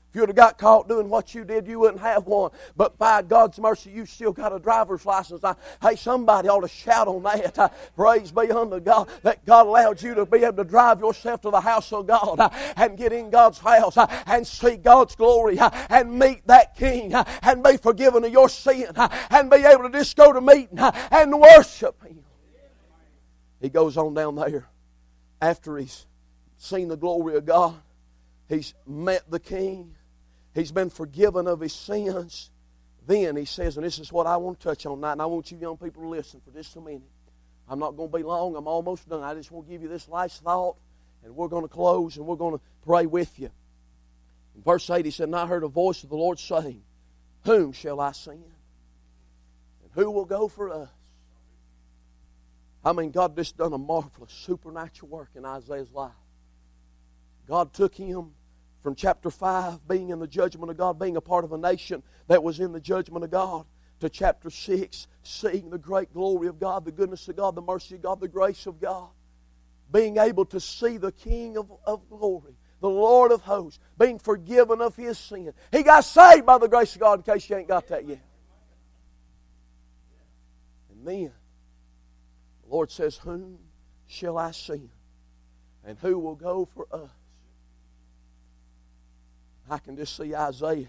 If 0.09 0.15
you 0.15 0.23
would 0.23 0.31
have 0.31 0.37
got 0.37 0.57
caught 0.57 0.89
doing 0.89 1.11
what 1.11 1.35
you 1.35 1.45
did, 1.45 1.67
you 1.67 1.81
wouldn't 1.81 2.01
have 2.01 2.27
one. 2.27 2.51
But 2.77 2.97
by 2.97 3.21
God's 3.21 3.59
mercy, 3.59 3.91
you 3.91 4.07
still 4.07 4.33
got 4.33 4.55
a 4.55 4.59
driver's 4.59 5.05
license. 5.05 5.45
I, 5.45 5.55
hey, 5.83 5.97
somebody 5.97 6.49
ought 6.49 6.63
to 6.63 6.69
shout 6.69 7.09
on 7.09 7.23
that. 7.25 7.59
Uh, 7.59 7.69
praise 7.95 8.33
be 8.33 8.51
unto 8.51 8.81
God 8.81 9.09
that 9.23 9.45
God 9.45 9.67
allowed 9.67 10.01
you 10.01 10.15
to 10.15 10.25
be 10.25 10.45
able 10.45 10.57
to 10.57 10.65
drive 10.65 11.01
yourself 11.01 11.43
to 11.43 11.51
the 11.51 11.61
house 11.61 11.93
of 11.93 12.07
God 12.07 12.41
uh, 12.41 12.49
and 12.77 12.97
get 12.97 13.13
in 13.13 13.29
God's 13.29 13.59
house 13.59 13.99
uh, 13.99 14.07
and 14.27 14.47
see 14.47 14.77
God's 14.77 15.15
glory 15.15 15.59
uh, 15.59 15.69
and 15.91 16.19
meet 16.19 16.47
that 16.47 16.75
King 16.77 17.13
and 17.15 17.63
be 17.63 17.77
forgiven 17.77 18.25
of 18.25 18.33
your 18.33 18.49
sin 18.49 18.87
and 19.31 19.51
be 19.51 19.59
able 19.59 19.83
to 19.83 19.91
just 19.91 20.17
go 20.17 20.33
to 20.33 20.41
meeting 20.41 20.79
and 20.79 21.39
worship 21.39 22.03
Him. 22.03 22.25
He 23.61 23.69
goes 23.69 23.97
on 23.97 24.15
down 24.15 24.37
there 24.37 24.69
after 25.41 25.77
he's 25.77 26.07
seen 26.57 26.89
the 26.89 26.97
glory 26.97 27.37
of 27.37 27.45
God. 27.45 27.75
He's 28.49 28.75
met 28.87 29.31
the 29.31 29.41
King. 29.41 29.95
He's 30.59 30.73
been 30.73 30.91
forgiven 30.91 31.47
of 31.47 31.61
his 31.61 31.73
sins. 31.73 32.51
Then 33.07 33.37
he 33.37 33.45
says, 33.45 33.77
and 33.77 33.87
this 33.87 33.99
is 33.99 34.13
what 34.13 34.27
I 34.27 34.37
want 34.37 34.59
to 34.59 34.69
touch 34.69 34.85
on 34.87 34.97
tonight, 34.97 35.13
and 35.13 35.23
I 35.23 35.27
want 35.27 35.51
you 35.51 35.59
young 35.59 35.77
people 35.77 36.03
to 36.03 36.09
listen 36.09 36.41
for 36.45 36.51
just 36.51 36.75
a 36.77 36.81
minute. 36.81 37.03
I'm 37.69 37.79
not 37.79 37.97
going 37.97 38.11
to 38.11 38.19
be 38.19 38.25
long. 38.25 38.57
I'm 38.57 38.67
almost 38.67 39.09
done. 39.09 39.23
I 39.23 39.35
just 39.35 39.51
want 39.51 39.67
to 39.67 39.73
give 39.73 39.83
you 39.83 39.89
this 39.89 40.09
last 40.09 40.43
thought, 40.43 40.77
and 41.25 41.37
we're 41.37 41.49
going 41.49 41.63
to 41.63 41.69
close 41.69 42.17
and 42.17 42.27
we're 42.27 42.37
going 42.37 42.59
to 42.59 42.65
pray 42.85 43.07
with 43.07 43.39
you. 43.39 43.51
In 44.57 44.63
verse 44.63 44.91
8, 44.91 45.05
he 45.05 45.11
said, 45.13 45.25
And 45.25 45.37
I 45.37 45.47
heard 45.47 45.63
a 45.63 45.69
voice 45.69 46.03
of 46.03 46.11
the 46.11 46.17
Lord 46.17 46.41
saying, 46.41 46.83
Whom 47.45 47.73
shall 47.73 48.01
I 48.01 48.13
send? 48.13 48.43
And 48.43 49.93
who 49.93 50.11
will 50.11 50.25
go 50.25 50.49
for 50.49 50.71
us? 50.71 50.89
I 52.85 52.93
mean, 52.93 53.13
God 53.13 53.37
just 53.37 53.57
done 53.57 53.73
a 53.73 53.79
marvelous 53.79 54.33
supernatural 54.33 55.09
work 55.09 55.31
in 55.37 55.45
Isaiah's 55.45 55.93
life. 55.93 56.11
God 57.47 57.73
took 57.73 57.95
him 57.95 58.33
from 58.89 58.95
chapter 58.95 59.31
5, 59.31 59.87
being 59.87 60.09
in 60.09 60.19
the 60.19 60.27
judgment 60.27 60.71
of 60.71 60.79
God, 60.79 60.99
being 60.99 61.19
a 61.19 61.21
part 61.21 61.45
of 61.45 61.53
a 61.53 61.59
nation 61.59 62.03
that 62.27 62.43
was 62.43 62.59
in 62.59 62.73
the 62.73 62.81
judgment 62.81 63.23
of 63.23 63.31
God, 63.31 63.67
to 64.01 64.09
chapter 64.09 64.49
6, 64.49 65.07
seeing 65.23 65.69
the 65.69 65.77
great 65.77 66.11
glory 66.15 66.49
of 66.49 66.59
God, 66.59 66.87
the 66.87 66.91
goodness 66.91 67.29
of 67.29 67.37
God, 67.37 67.55
the 67.55 67.61
mercy 67.61 67.97
of 67.97 68.03
God, 68.03 68.19
the 68.19 68.29
grace 68.29 68.65
of 68.65 68.81
God, 68.81 69.11
being 69.93 70.17
able 70.17 70.47
to 70.47 70.59
see 70.59 70.97
the 70.97 71.13
King 71.13 71.59
of, 71.59 71.71
of 71.85 72.09
glory, 72.09 72.57
the 72.81 72.89
Lord 72.89 73.31
of 73.31 73.43
hosts, 73.43 73.79
being 73.99 74.19
forgiven 74.19 74.81
of 74.81 74.97
his 74.97 75.19
sin. 75.19 75.53
He 75.71 75.83
got 75.83 76.07
saved 76.07 76.47
by 76.47 76.57
the 76.57 76.67
grace 76.67 76.95
of 76.95 77.03
God, 77.03 77.19
in 77.19 77.35
case 77.35 77.51
you 77.51 77.57
ain't 77.57 77.69
got 77.69 77.89
that 77.89 78.09
yet. 78.09 78.25
And 80.93 81.07
then, 81.07 81.33
the 82.65 82.71
Lord 82.71 82.91
says, 82.91 83.19
Whom 83.19 83.59
shall 84.07 84.39
I 84.39 84.53
send? 84.53 84.89
And 85.85 85.99
who 85.99 86.19
will 86.19 86.37
go 86.37 86.65
for 86.65 86.87
us? 86.91 87.11
I 89.71 89.79
can 89.79 89.97
just 89.97 90.17
see 90.17 90.35
Isaiah. 90.35 90.89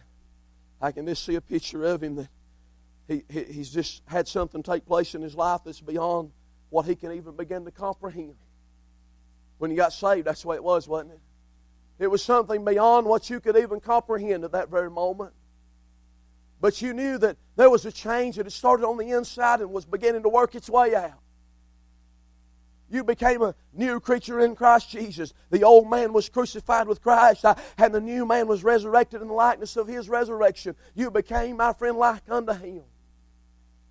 I 0.81 0.91
can 0.91 1.05
just 1.05 1.25
see 1.25 1.35
a 1.35 1.41
picture 1.41 1.83
of 1.85 2.01
him 2.01 2.15
that 2.15 2.29
he, 3.07 3.23
he, 3.29 3.43
he's 3.43 3.69
just 3.69 4.01
had 4.05 4.27
something 4.27 4.63
take 4.63 4.85
place 4.85 5.15
in 5.15 5.21
his 5.21 5.35
life 5.35 5.61
that's 5.65 5.81
beyond 5.81 6.31
what 6.69 6.85
he 6.85 6.95
can 6.95 7.11
even 7.11 7.35
begin 7.35 7.65
to 7.65 7.71
comprehend. 7.71 8.35
When 9.57 9.71
he 9.71 9.75
got 9.77 9.91
saved, 9.91 10.27
that's 10.27 10.43
the 10.43 10.47
way 10.47 10.55
it 10.55 10.63
was, 10.63 10.87
wasn't 10.87 11.11
it? 11.11 11.19
It 11.99 12.07
was 12.07 12.23
something 12.23 12.63
beyond 12.63 13.07
what 13.07 13.29
you 13.29 13.41
could 13.41 13.57
even 13.57 13.81
comprehend 13.81 14.45
at 14.45 14.53
that 14.53 14.69
very 14.69 14.89
moment. 14.89 15.33
But 16.61 16.81
you 16.81 16.93
knew 16.93 17.17
that 17.17 17.37
there 17.55 17.69
was 17.69 17.85
a 17.85 17.91
change 17.91 18.37
that 18.37 18.45
had 18.45 18.53
started 18.53 18.85
on 18.85 18.97
the 18.97 19.11
inside 19.11 19.59
and 19.59 19.71
was 19.71 19.85
beginning 19.85 20.23
to 20.23 20.29
work 20.29 20.55
its 20.55 20.69
way 20.69 20.95
out. 20.95 21.19
You 22.89 23.03
became 23.03 23.41
a 23.41 23.53
new 23.71 23.99
creature 23.99 24.39
in 24.39 24.55
Christ 24.55 24.89
Jesus. 24.89 25.33
The 25.51 25.63
old 25.63 25.89
man 25.89 26.11
was 26.11 26.27
crucified 26.27 26.87
with 26.87 27.01
Christ, 27.01 27.45
uh, 27.45 27.55
and 27.77 27.93
the 27.93 28.01
new 28.01 28.25
man 28.25 28.47
was 28.47 28.63
resurrected 28.63 29.21
in 29.21 29.27
the 29.27 29.33
likeness 29.33 29.77
of 29.77 29.87
his 29.87 30.09
resurrection. 30.09 30.75
You 30.95 31.11
became, 31.11 31.57
my 31.57 31.73
friend, 31.73 31.97
like 31.97 32.23
unto 32.29 32.53
him 32.53 32.81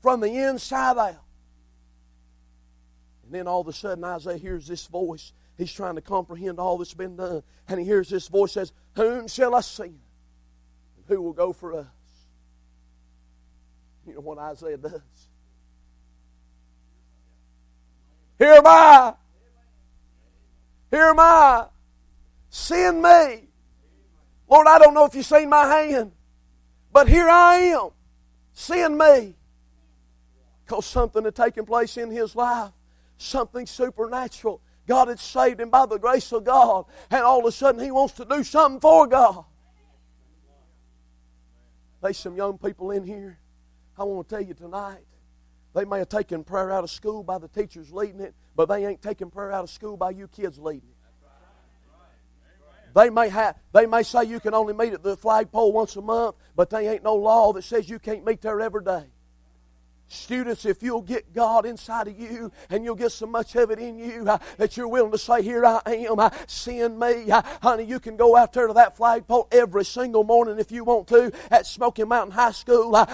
from 0.01 0.21
the 0.21 0.33
inside 0.33 0.99
out. 0.99 1.23
And 3.25 3.35
then 3.35 3.47
all 3.47 3.61
of 3.61 3.69
a 3.69 3.73
sudden, 3.73 4.03
Isaiah 4.05 4.37
hears 4.37 4.67
this 4.67 4.87
voice. 4.87 5.33
He's 5.57 5.73
trying 5.73 5.97
to 5.97 6.01
comprehend 6.01 6.59
all 6.59 6.79
that's 6.79 6.95
been 6.95 7.17
done. 7.17 7.43
And 7.69 7.79
he 7.79 7.85
hears 7.85 8.09
this 8.09 8.29
voice 8.29 8.53
says, 8.53 8.73
Whom 8.95 9.29
shall 9.29 9.55
I 9.55 9.61
send? 9.61 10.01
And 10.97 11.05
who 11.09 11.21
will 11.21 11.33
go 11.33 11.53
for 11.53 11.75
us? 11.75 11.87
You 14.07 14.15
know 14.15 14.21
what 14.21 14.39
Isaiah 14.39 14.79
does? 14.79 15.03
Here 18.39 18.53
am 18.53 18.67
I. 18.67 19.15
Here 20.91 21.05
am 21.05 21.19
I. 21.19 21.67
Send 22.51 23.03
me. 23.03 23.49
Lord, 24.49 24.67
I 24.67 24.79
don't 24.79 24.95
know 24.95 25.05
if 25.05 25.15
you've 25.15 25.27
seen 25.27 25.49
my 25.51 25.67
hand, 25.67 26.13
but 26.93 27.09
here 27.09 27.29
I 27.29 27.57
am. 27.57 27.91
Send 28.53 28.97
me. 28.97 29.35
Because 30.65 30.87
something 30.87 31.25
had 31.25 31.35
taken 31.35 31.67
place 31.67 31.97
in 31.97 32.11
his 32.11 32.35
life, 32.35 32.71
something 33.19 33.67
supernatural. 33.67 34.61
God 34.87 35.09
had 35.09 35.19
saved 35.19 35.61
him 35.61 35.69
by 35.69 35.85
the 35.87 35.99
grace 35.99 36.33
of 36.33 36.45
God, 36.45 36.87
and 37.11 37.23
all 37.23 37.41
of 37.41 37.45
a 37.45 37.53
sudden 37.53 37.83
he 37.83 37.91
wants 37.91 38.15
to 38.15 38.25
do 38.25 38.43
something 38.43 38.81
for 38.81 39.07
God. 39.07 39.45
There's 42.03 42.17
some 42.17 42.37
young 42.37 42.57
people 42.57 42.91
in 42.93 43.05
here. 43.05 43.39
I 43.99 44.05
want 44.05 44.29
to 44.29 44.35
tell 44.35 44.45
you 44.45 44.55
tonight. 44.55 45.08
They 45.79 45.85
may 45.85 46.01
have 46.01 46.09
taken 46.09 46.43
prayer 46.43 46.73
out 46.73 46.83
of 46.83 46.91
school 46.91 47.23
by 47.23 47.39
the 47.39 47.47
teachers 47.47 47.93
leading 47.93 48.21
it, 48.21 48.35
but 48.57 48.69
they 48.69 48.85
ain't 48.85 49.01
taking 49.01 49.31
prayer 49.31 49.53
out 49.53 49.63
of 49.63 49.71
school 49.71 49.97
by 49.97 50.11
you 50.11 50.27
kids 50.27 50.59
leading 50.59 50.89
it. 50.89 50.97
They 52.97 53.11
may 53.11 53.29
have, 53.29 53.57
they 53.73 53.87
may 53.87 54.03
say 54.03 54.25
you 54.25 54.41
can 54.41 54.55
only 54.55 54.75
meet 54.75 54.93
at 54.93 55.05
the 55.05 55.17
flagpole 55.17 55.71
once 55.71 55.95
a 55.95 56.03
month, 56.03 56.35
but 56.57 56.69
they 56.69 56.89
ain't 56.89 57.05
no 57.05 57.15
law 57.15 57.53
that 57.53 57.63
says 57.63 57.89
you 57.89 58.01
can't 58.01 58.25
meet 58.25 58.41
there 58.41 58.61
every 58.61 58.83
day. 58.83 59.05
Students, 60.09 60.65
if 60.67 60.83
you'll 60.83 61.03
get 61.03 61.33
God 61.33 61.65
inside 61.65 62.09
of 62.09 62.19
you 62.19 62.51
and 62.71 62.83
you'll 62.83 62.97
get 62.97 63.13
so 63.13 63.27
much 63.27 63.55
of 63.55 63.71
it 63.71 63.79
in 63.79 63.99
you 63.99 64.25
uh, 64.27 64.39
that 64.57 64.77
you're 64.77 64.89
willing 64.89 65.13
to 65.13 65.19
say, 65.19 65.43
Here 65.43 65.65
I 65.65 65.81
am, 65.87 66.19
uh, 66.19 66.31
send 66.49 66.99
me. 66.99 67.31
Uh, 67.31 67.43
honey, 67.63 67.85
you 67.85 68.01
can 68.01 68.17
go 68.17 68.35
out 68.35 68.53
there 68.53 68.67
to 68.67 68.73
that 68.73 68.97
flagpole 68.97 69.47
every 69.53 69.85
single 69.85 70.25
morning 70.25 70.59
if 70.59 70.73
you 70.73 70.83
want 70.83 71.07
to 71.09 71.31
at 71.53 71.67
Smoky 71.67 72.03
Mountain 72.03 72.33
High 72.33 72.51
School 72.51 72.97
uh, 72.97 73.07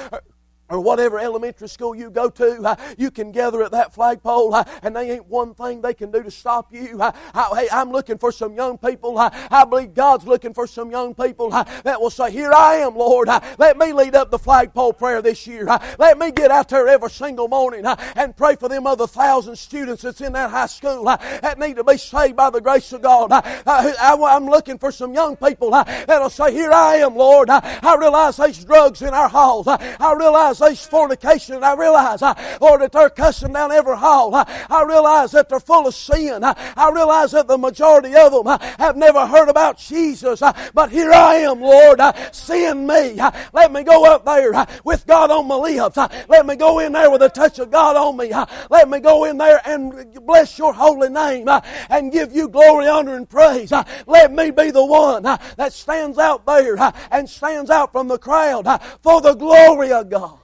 or 0.70 0.81
whatever 0.81 1.18
elementary 1.18 1.68
school 1.68 1.94
you 1.94 2.11
go 2.11 2.31
to, 2.31 2.62
uh, 2.62 2.77
you 2.96 3.11
can 3.11 3.33
gather 3.33 3.62
at 3.62 3.70
that 3.72 3.92
flagpole, 3.92 4.55
uh, 4.55 4.64
and 4.83 4.96
they 4.96 5.11
ain't 5.12 5.27
one 5.27 5.55
thing 5.55 5.81
they 5.81 5.94
can 5.94 6.11
do 6.11 6.22
to 6.22 6.31
stop 6.31 6.72
you. 6.72 7.00
Uh, 7.00 7.12
I, 7.35 7.61
hey, 7.61 7.68
I'm 7.70 7.90
looking 7.90 8.18
for 8.18 8.33
some 8.33 8.55
young 8.55 8.79
people. 8.79 9.18
I 9.18 9.64
believe 9.64 9.94
God's 9.94 10.27
looking 10.27 10.55
for 10.55 10.66
some 10.66 10.90
young 10.90 11.14
people 11.14 11.50
that 11.50 12.00
will 12.00 12.11
say, 12.11 12.31
Here 12.31 12.53
I 12.53 12.77
am, 12.77 12.96
Lord. 12.96 13.29
Let 13.59 13.77
me 13.77 13.92
lead 13.92 14.14
up 14.14 14.31
the 14.31 14.38
flagpole 14.38 14.94
prayer 14.94 15.20
this 15.20 15.46
year. 15.46 15.66
let 15.98 16.18
me 16.18 16.31
get 16.31 16.50
out 16.50 16.68
there 16.68 16.88
every 16.88 17.11
single 17.11 17.48
morning 17.48 17.85
and 18.16 18.37
pray 18.37 18.57
for 18.57 18.68
them 18.68 18.87
other 18.87 19.07
thousand 19.07 19.57
students 19.57 20.03
that's 20.03 20.20
in 20.20 20.33
that 20.33 20.50
high 20.50 20.66
school 20.66 21.05
that 21.05 21.59
need 21.59 21.77
to 21.77 21.85
be 21.85 21.98
saved 21.98 22.37
by 22.37 22.50
the 22.50 22.61
grace 22.61 22.92
of 22.92 23.03
God. 23.03 23.31
I, 23.33 23.94
am 24.37 24.46
looking 24.46 24.79
for 24.79 24.90
some 24.90 25.14
young 25.14 25.37
people 25.37 25.70
that'll 25.70 26.31
say, 26.31 26.53
Here 26.53 26.72
I 26.72 26.96
am, 26.96 27.16
Lord. 27.16 27.50
I 27.50 27.96
realize 27.98 28.38
there's 28.38 28.64
drugs 28.64 29.03
in 29.03 29.12
our 29.12 29.29
halls. 29.29 29.66
I 29.68 30.14
realize 30.18 30.53
there's 30.58 30.84
fornication. 30.84 31.56
And 31.56 31.64
I 31.64 31.74
realize, 31.74 32.22
uh, 32.22 32.34
Lord, 32.60 32.82
that 32.82 32.92
they're 32.92 33.10
cussing 33.10 33.52
down 33.52 33.72
every 33.72 33.96
hall. 33.96 34.34
Uh, 34.34 34.44
I 34.70 34.84
realize 34.84 35.32
that 35.32 35.48
they're 35.48 35.60
full 35.60 35.86
of 35.86 35.94
sin. 35.94 36.44
Uh, 36.44 36.54
I 36.76 36.90
realize 36.90 37.32
that 37.32 37.48
the 37.48 37.58
majority 37.58 38.14
of 38.14 38.32
them 38.32 38.46
uh, 38.46 38.58
have 38.78 38.96
never 38.96 39.26
heard 39.26 39.48
about 39.48 39.78
Jesus. 39.78 40.42
Uh, 40.42 40.52
but 40.74 40.90
here 40.90 41.12
I 41.12 41.36
am, 41.36 41.60
Lord. 41.60 42.00
Uh, 42.00 42.12
Send 42.32 42.86
me. 42.86 43.18
let 43.52 43.72
me 43.72 43.82
go 43.82 44.04
up 44.04 44.24
there 44.24 44.66
with 44.84 45.06
God 45.06 45.30
on 45.30 45.46
my 45.46 45.56
lips. 45.56 45.96
let 46.28 46.46
me 46.46 46.56
go 46.56 46.78
in 46.78 46.92
there 46.92 47.10
with 47.10 47.22
a 47.22 47.28
touch 47.28 47.58
of 47.58 47.70
God 47.70 47.96
on 47.96 48.16
me. 48.16 48.32
let 48.70 48.88
me 48.88 49.00
go 49.00 49.24
in 49.24 49.38
there 49.38 49.60
and 49.64 50.14
bless 50.26 50.58
your 50.58 50.72
holy 50.72 51.08
name 51.08 51.48
and 51.90 52.12
give 52.12 52.34
you 52.34 52.48
glory, 52.48 52.88
honor, 52.88 53.16
and 53.16 53.28
praise. 53.28 53.72
let 54.06 54.32
me 54.32 54.50
be 54.50 54.70
the 54.70 54.84
one 54.84 55.22
that 55.22 55.72
stands 55.72 56.18
out 56.18 56.46
there 56.46 56.76
and 57.10 57.28
stands 57.28 57.70
out 57.70 57.92
from 57.92 58.08
the 58.08 58.18
crowd 58.18 58.66
for 59.02 59.20
the 59.20 59.34
glory 59.34 59.92
of 59.92 60.08
God. 60.10 60.38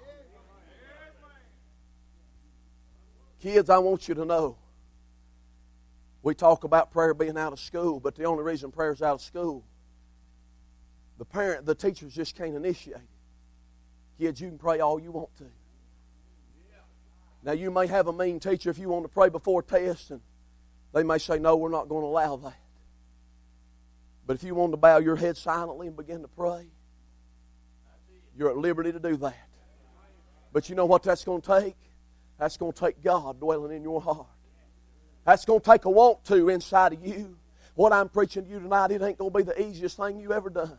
Kids, 3.41 3.71
I 3.71 3.79
want 3.79 4.09
you 4.09 4.15
to 4.15 4.25
know 4.25 4.57
we 6.23 6.35
talk 6.35 6.65
about 6.65 6.91
prayer 6.91 7.15
being 7.15 7.39
out 7.39 7.53
of 7.53 7.61
school, 7.61 7.99
but 7.99 8.15
the 8.15 8.25
only 8.25 8.45
reason 8.45 8.71
prayer 8.71 8.93
is 8.93 9.01
out 9.01 9.15
of 9.15 9.23
school, 9.23 9.65
the 11.19 11.25
parent, 11.25 11.65
the 11.65 11.75
teachers 11.75 12.15
just 12.15 12.37
can't 12.37 12.55
initiate 12.55 12.97
it. 12.97 13.03
Kids, 14.19 14.41
you 14.41 14.49
can 14.49 14.59
pray 14.59 14.81
all 14.81 15.01
you 15.01 15.11
want 15.13 15.35
to. 15.39 15.45
Now, 17.43 17.53
you 17.53 17.71
may 17.71 17.87
have 17.87 18.07
a 18.07 18.13
mean 18.13 18.39
teacher 18.39 18.69
if 18.69 18.79
you 18.79 18.91
want 18.91 19.05
to 19.05 19.09
pray 19.09 19.31
before 19.31 19.63
tests, 19.63 20.11
and 20.11 20.21
they 20.93 21.03
may 21.03 21.17
say, 21.17 21.39
No, 21.39 21.57
we're 21.57 21.71
not 21.71 21.89
going 21.89 22.03
to 22.03 22.07
allow 22.07 22.37
that. 22.37 22.61
But 24.27 24.37
if 24.37 24.43
you 24.43 24.55
want 24.55 24.73
to 24.73 24.77
bow 24.77 24.99
your 24.99 25.17
head 25.17 25.39
silently 25.39 25.87
and 25.87 25.97
begin 25.97 26.21
to 26.21 26.29
pray, 26.29 26.67
you're 28.37 28.51
at 28.51 28.59
liberty 28.59 28.93
to 28.93 29.01
do 29.01 29.17
that. 29.17 29.49
But 30.53 30.69
you 30.69 30.75
know 30.75 30.85
what 30.85 31.03
that's 31.03 31.25
going 31.25 31.41
to 31.41 31.61
take? 31.61 31.77
That's 32.41 32.57
going 32.57 32.73
to 32.73 32.81
take 32.81 33.03
God 33.05 33.39
dwelling 33.39 33.77
in 33.77 33.83
your 33.83 34.01
heart. 34.01 34.27
That's 35.27 35.45
going 35.45 35.61
to 35.61 35.71
take 35.71 35.85
a 35.85 35.91
want 35.91 36.25
to 36.25 36.49
inside 36.49 36.95
of 36.95 37.07
you. 37.07 37.37
What 37.75 37.93
I'm 37.93 38.09
preaching 38.09 38.47
to 38.47 38.51
you 38.51 38.61
tonight, 38.61 38.91
it 38.93 39.03
ain't 39.03 39.19
going 39.19 39.31
to 39.31 39.39
be 39.39 39.45
the 39.45 39.61
easiest 39.61 39.99
thing 39.99 40.19
you 40.19 40.33
ever 40.33 40.49
done. 40.49 40.79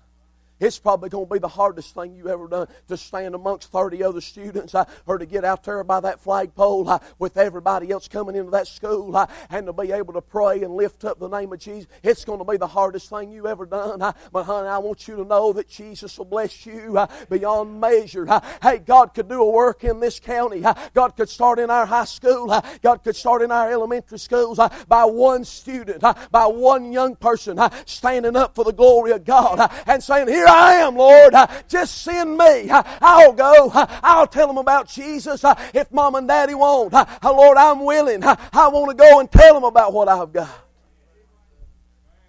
It's 0.61 0.77
probably 0.77 1.09
going 1.09 1.25
to 1.25 1.33
be 1.33 1.39
the 1.39 1.47
hardest 1.47 1.95
thing 1.95 2.13
you've 2.13 2.27
ever 2.27 2.47
done 2.47 2.67
to 2.87 2.95
stand 2.95 3.33
amongst 3.33 3.71
30 3.71 4.03
other 4.03 4.21
students 4.21 4.75
uh, 4.75 4.85
or 5.07 5.17
to 5.17 5.25
get 5.25 5.43
out 5.43 5.63
there 5.63 5.83
by 5.83 5.99
that 6.01 6.19
flagpole 6.19 6.87
uh, 6.87 6.99
with 7.17 7.35
everybody 7.35 7.89
else 7.89 8.07
coming 8.07 8.35
into 8.35 8.51
that 8.51 8.67
school 8.67 9.17
uh, 9.17 9.25
and 9.49 9.65
to 9.65 9.73
be 9.73 9.91
able 9.91 10.13
to 10.13 10.21
pray 10.21 10.61
and 10.61 10.75
lift 10.75 11.03
up 11.03 11.17
the 11.19 11.27
name 11.27 11.51
of 11.51 11.57
Jesus. 11.57 11.89
It's 12.03 12.23
going 12.23 12.37
to 12.37 12.45
be 12.45 12.57
the 12.57 12.67
hardest 12.67 13.09
thing 13.09 13.31
you've 13.31 13.47
ever 13.47 13.65
done. 13.65 14.03
Uh, 14.03 14.13
but, 14.31 14.43
honey, 14.43 14.67
I 14.67 14.77
want 14.77 15.07
you 15.07 15.15
to 15.15 15.25
know 15.25 15.51
that 15.53 15.67
Jesus 15.67 16.15
will 16.19 16.25
bless 16.25 16.63
you 16.67 16.95
uh, 16.95 17.07
beyond 17.27 17.81
measure. 17.81 18.29
Uh, 18.29 18.39
hey, 18.61 18.77
God 18.77 19.15
could 19.15 19.27
do 19.27 19.41
a 19.41 19.49
work 19.49 19.83
in 19.83 19.99
this 19.99 20.19
county. 20.19 20.63
God 20.93 21.15
could 21.17 21.29
start 21.29 21.57
in 21.57 21.71
our 21.71 21.87
high 21.87 22.05
school. 22.05 22.53
God 22.83 23.03
could 23.03 23.15
start 23.15 23.41
in 23.41 23.51
our 23.51 23.71
elementary 23.71 24.19
schools 24.19 24.59
by 24.87 25.05
one 25.05 25.43
student, 25.43 26.01
by 26.29 26.45
one 26.45 26.91
young 26.91 27.15
person 27.15 27.59
standing 27.87 28.35
up 28.35 28.53
for 28.53 28.63
the 28.63 28.71
glory 28.71 29.09
of 29.11 29.25
God 29.25 29.71
and 29.87 30.03
saying, 30.03 30.27
Here 30.27 30.50
I 30.51 30.73
am, 30.75 30.95
Lord. 30.95 31.33
Uh, 31.33 31.47
just 31.67 32.01
send 32.03 32.37
me. 32.37 32.69
Uh, 32.69 32.83
I'll 33.01 33.33
go. 33.33 33.69
Uh, 33.73 33.85
I'll 34.03 34.27
tell 34.27 34.47
them 34.47 34.57
about 34.57 34.87
Jesus. 34.87 35.43
If 35.73 35.91
mom 35.91 36.15
and 36.15 36.27
daddy 36.27 36.53
won't, 36.53 36.93
Lord, 37.23 37.57
I'm 37.57 37.83
willing. 37.83 38.23
I 38.23 38.67
want 38.67 38.89
to 38.89 38.95
go 38.95 39.19
and 39.19 39.31
tell 39.31 39.53
them 39.53 39.63
about 39.63 39.93
what 39.93 40.07
I've 40.07 40.31
got. 40.31 40.49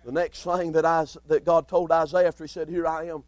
The 0.04 0.12
next 0.12 0.42
thing 0.42 0.72
that, 0.72 0.84
I, 0.84 1.06
that 1.28 1.44
God 1.44 1.68
told 1.68 1.92
Isaiah 1.92 2.28
after 2.28 2.44
he 2.44 2.48
said, 2.48 2.68
Here 2.68 2.86
I 2.86 3.06
am, 3.06 3.22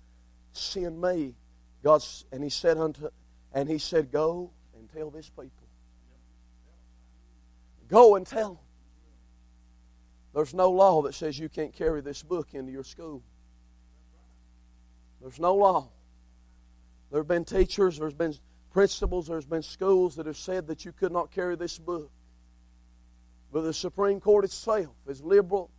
send 0.52 1.00
me. 1.00 1.35
God's, 1.83 2.24
and 2.33 2.42
he 2.42 2.50
said 2.50 2.78
unto, 2.78 3.09
and 3.52 3.68
he 3.68 3.78
said, 3.78 4.11
Go 4.11 4.50
and 4.76 4.90
tell 4.92 5.11
this 5.11 5.28
people. 5.28 5.50
Go 7.88 8.16
and 8.16 8.26
tell 8.26 8.54
them. 8.54 8.59
There's 10.35 10.54
no 10.54 10.70
law 10.70 11.02
that 11.02 11.14
says 11.14 11.38
you 11.38 11.48
can't 11.48 11.72
carry 11.72 12.00
this 12.00 12.22
book 12.22 12.48
into 12.54 12.72
your 12.72 12.83
school. 12.83 13.22
There's 15.24 15.40
no 15.40 15.54
law. 15.54 15.88
There 17.10 17.18
have 17.18 17.26
been 17.26 17.46
teachers, 17.46 17.98
there's 17.98 18.12
been 18.12 18.34
principals, 18.70 19.26
there's 19.26 19.46
been 19.46 19.62
schools 19.62 20.16
that 20.16 20.26
have 20.26 20.37
said 20.37 20.66
that 20.66 20.84
you 20.84 20.92
could 20.92 21.12
not 21.12 21.30
carry 21.30 21.56
this 21.56 21.78
book. 21.78 22.10
But 23.50 23.62
the 23.62 23.72
Supreme 23.72 24.20
Court 24.20 24.44
itself, 24.44 24.94
as 25.08 25.22
liberal, 25.22 25.70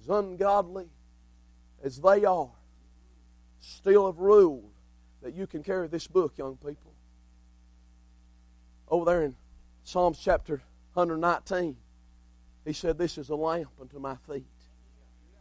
as 0.00 0.08
ungodly 0.08 0.86
as 1.82 2.00
they 2.00 2.24
are, 2.24 2.52
still 3.58 4.06
have 4.06 4.20
ruled 4.20 4.70
that 5.20 5.34
you 5.34 5.48
can 5.48 5.64
carry 5.64 5.88
this 5.88 6.06
book, 6.06 6.38
young 6.38 6.56
people. 6.56 6.94
Over 8.86 9.04
there 9.04 9.22
in 9.24 9.34
Psalms 9.82 10.20
chapter 10.22 10.62
119, 10.94 11.76
he 12.64 12.72
said, 12.72 12.98
This 12.98 13.18
is 13.18 13.30
a 13.30 13.34
lamp 13.34 13.70
unto 13.80 13.98
my 13.98 14.14
feet, 14.28 14.46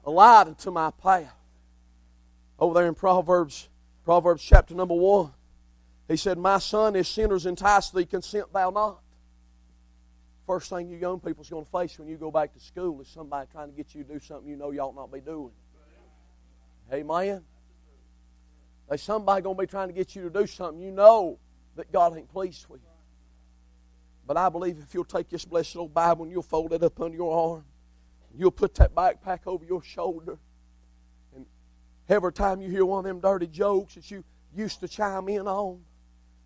a 0.04 0.10
light 0.10 0.47
unto 0.47 0.71
my 0.71 0.89
path. 0.89 1.40
Over 2.62 2.76
there 2.76 2.88
in 2.88 2.93
Proverbs, 2.93 3.69
Proverbs 4.06 4.43
chapter 4.43 4.76
number 4.76 4.93
1, 4.93 5.32
he 6.08 6.15
said, 6.15 6.38
My 6.38 6.60
son, 6.60 6.95
if 6.95 7.08
sinners 7.08 7.47
entice 7.47 7.89
thee, 7.89 8.06
consent 8.06 8.54
thou 8.54 8.69
not. 8.69 9.02
First 10.45 10.69
thing 10.69 10.88
you 10.88 10.97
young 10.97 11.19
people's 11.19 11.50
going 11.50 11.65
to 11.65 11.71
face 11.71 11.97
when 11.97 12.08
you 12.08 12.17
go 12.17 12.30
back 12.30 12.54
to 12.54 12.60
school 12.60 13.02
is 13.02 13.08
somebody 13.08 13.50
trying 13.52 13.71
to 13.71 13.76
get 13.76 13.95
you 13.95 14.04
to 14.04 14.13
do 14.13 14.19
something 14.19 14.47
you 14.47 14.58
know 14.58 14.69
you 14.69 14.80
ought 14.80 14.95
not 14.95 15.12
be 15.12 15.21
doing. 15.21 15.52
Amen? 16.93 17.41
There's 18.88 19.02
somebody 19.02 19.41
going 19.41 19.56
to 19.56 19.62
be 19.62 19.67
trying 19.67 19.88
to 19.88 19.93
get 19.93 20.15
you 20.15 20.24
to 20.24 20.30
do 20.30 20.45
something 20.45 20.84
you 20.84 20.91
know 20.91 21.39
that 21.78 21.91
God 21.91 22.15
ain't 22.15 22.30
pleased 22.30 22.67
with. 22.69 22.82
But 24.28 24.38
I 24.38 24.50
believe 24.50 24.78
if 24.78 24.93
you'll 24.93 25.04
take 25.04 25.30
this 25.30 25.45
blessed 25.45 25.78
old 25.78 25.95
Bible 25.95 26.26
and 26.26 26.32
you'll 26.32 26.43
fold 26.43 26.74
it 26.74 26.84
up 26.84 27.02
under 27.02 27.17
your 27.17 27.54
arm, 27.54 27.65
you'll 28.38 28.52
put 28.52 28.76
that 28.76 28.93
backpack 28.93 29.47
over 29.47 29.65
your 29.65 29.82
shoulder, 29.82 30.38
Every 32.12 32.34
time 32.34 32.60
you 32.60 32.69
hear 32.69 32.84
one 32.84 33.06
of 33.06 33.06
them 33.06 33.21
dirty 33.21 33.47
jokes 33.47 33.95
that 33.95 34.12
you 34.12 34.26
used 34.54 34.82
to 34.82 34.88
chime 34.89 35.30
in 35.30 35.47
on, 35.47 35.80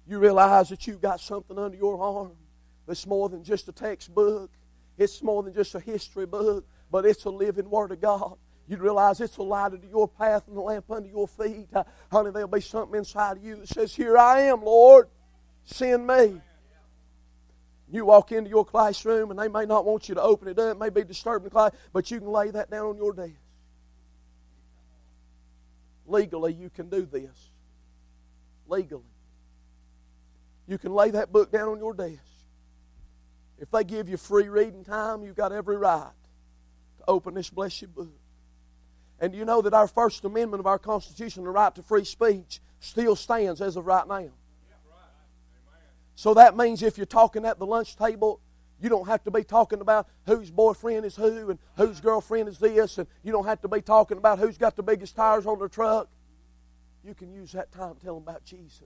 you 0.06 0.19
realize 0.19 0.69
that 0.69 0.86
you've 0.86 1.01
got 1.01 1.19
something 1.19 1.58
under 1.58 1.75
your 1.75 1.99
arm 1.99 2.34
that's 2.86 3.08
more 3.08 3.30
than 3.30 3.43
just 3.43 3.67
a 3.67 3.71
textbook. 3.71 4.51
It's 4.95 5.23
more 5.23 5.41
than 5.41 5.56
just 5.56 5.73
a 5.73 5.80
history 5.80 6.28
book, 6.28 6.67
but 6.91 7.04
it's 7.04 7.25
a 7.25 7.32
living 7.32 7.67
Word 7.67 7.91
of 7.91 7.99
God. 7.99 8.38
You'd 8.67 8.80
realize 8.80 9.19
it's 9.19 9.38
a 9.38 9.41
light 9.41 9.73
unto 9.73 9.88
your 9.88 10.08
path 10.08 10.47
and 10.47 10.56
a 10.56 10.62
lamp 10.62 10.86
under 10.91 11.10
your 11.10 11.28
feet. 11.28 11.67
Uh, 11.73 11.84
honey, 12.12 12.30
there'll 12.30 12.47
be 12.47 12.62
something 12.62 12.99
inside 12.99 13.38
of 13.38 13.43
you 13.43 13.56
that 13.56 13.67
says, 13.67 13.95
Here 13.95 14.19
I 14.19 14.41
am, 14.41 14.63
Lord. 14.63 15.10
Send 15.63 16.06
me. 16.06 16.41
You 17.89 18.06
walk 18.06 18.32
into 18.32 18.51
your 18.51 18.65
classroom 18.65 19.32
and 19.32 19.39
they 19.39 19.47
may 19.47 19.65
not 19.65 19.84
want 19.84 20.10
you 20.10 20.13
to 20.13 20.21
open 20.21 20.47
it 20.47 20.60
up, 20.60 20.75
it 20.75 20.80
may 20.80 20.89
be 20.89 21.04
disturbing 21.04 21.45
the 21.45 21.49
class, 21.49 21.71
but 21.91 22.12
you 22.12 22.19
can 22.19 22.30
lay 22.30 22.51
that 22.51 22.69
down 22.69 22.86
on 22.86 22.97
your 22.97 23.13
desk. 23.13 23.34
Legally, 26.06 26.54
you 26.54 26.70
can 26.70 26.89
do 26.89 27.06
this. 27.06 27.50
Legally. 28.68 29.04
You 30.68 30.78
can 30.78 30.94
lay 30.94 31.12
that 31.12 31.32
book 31.32 31.52
down 31.52 31.70
on 31.70 31.80
your 31.80 31.94
desk. 31.94 32.20
If 33.58 33.72
they 33.72 33.84
give 33.84 34.10
you 34.10 34.18
free 34.18 34.50
reading 34.50 34.84
time, 34.84 35.24
you've 35.24 35.36
got 35.36 35.52
every 35.52 35.78
right 35.78 36.12
to 36.98 37.04
open 37.08 37.34
this 37.34 37.50
blessed 37.50 37.94
book. 37.94 38.12
And 39.20 39.34
you 39.34 39.46
know 39.46 39.62
that 39.62 39.74
our 39.74 39.88
First 39.88 40.26
Amendment 40.26 40.60
of 40.60 40.68
our 40.68 40.80
Constitution, 40.80 41.44
the 41.44 41.50
right 41.50 41.74
to 41.76 41.84
free 41.84 42.04
speech, 42.04 42.60
still 42.80 43.15
stands 43.15 43.62
as 43.62 43.78
of 43.78 43.86
right 43.86 44.08
now. 44.08 44.32
So 46.15 46.34
that 46.34 46.56
means 46.58 46.82
if 46.82 46.98
you're 46.98 47.06
talking 47.06 47.46
at 47.46 47.60
the 47.60 47.65
lunch 47.65 47.96
table, 47.96 48.41
you 48.82 48.90
don't 48.90 49.08
have 49.08 49.24
to 49.24 49.32
be 49.32 49.44
talking 49.44 49.82
about 49.82 50.08
whose 50.26 50.52
boyfriend 50.52 51.06
is 51.06 51.16
who 51.16 51.50
and 51.50 51.60
whose 51.78 52.02
girlfriend 52.02 52.50
is 52.50 52.60
this, 52.60 52.98
and 52.98 53.08
you 53.24 53.32
don't 53.32 53.46
have 53.46 53.62
to 53.62 53.68
be 53.68 53.82
talking 53.82 54.18
about 54.18 54.40
who's 54.40 54.58
got 54.58 54.76
the 54.76 54.84
biggest 54.84 55.16
tires 55.16 55.46
on 55.46 55.60
their 55.60 55.70
truck. 55.70 56.10
You 57.04 57.14
can 57.14 57.32
use 57.32 57.52
that 57.54 57.72
time 57.72 57.96
to 57.96 58.02
tell 58.02 58.16
them 58.16 58.24
about 58.24 58.44
Jesus. 58.44 58.82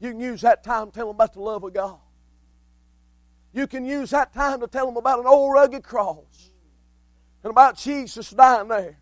You 0.00 0.10
can 0.10 0.20
use 0.20 0.42
that 0.42 0.62
time 0.62 0.88
to 0.88 0.92
tell 0.92 1.06
them 1.06 1.16
about 1.16 1.32
the 1.32 1.40
love 1.40 1.64
of 1.64 1.72
God. 1.72 1.98
You 3.52 3.66
can 3.66 3.86
use 3.86 4.10
that 4.10 4.34
time 4.34 4.60
to 4.60 4.66
tell 4.66 4.84
them 4.84 4.98
about 4.98 5.20
an 5.20 5.26
old 5.26 5.52
rugged 5.52 5.82
cross 5.82 6.50
and 7.42 7.50
about 7.50 7.78
Jesus 7.78 8.30
dying 8.30 8.68
there. 8.68 8.98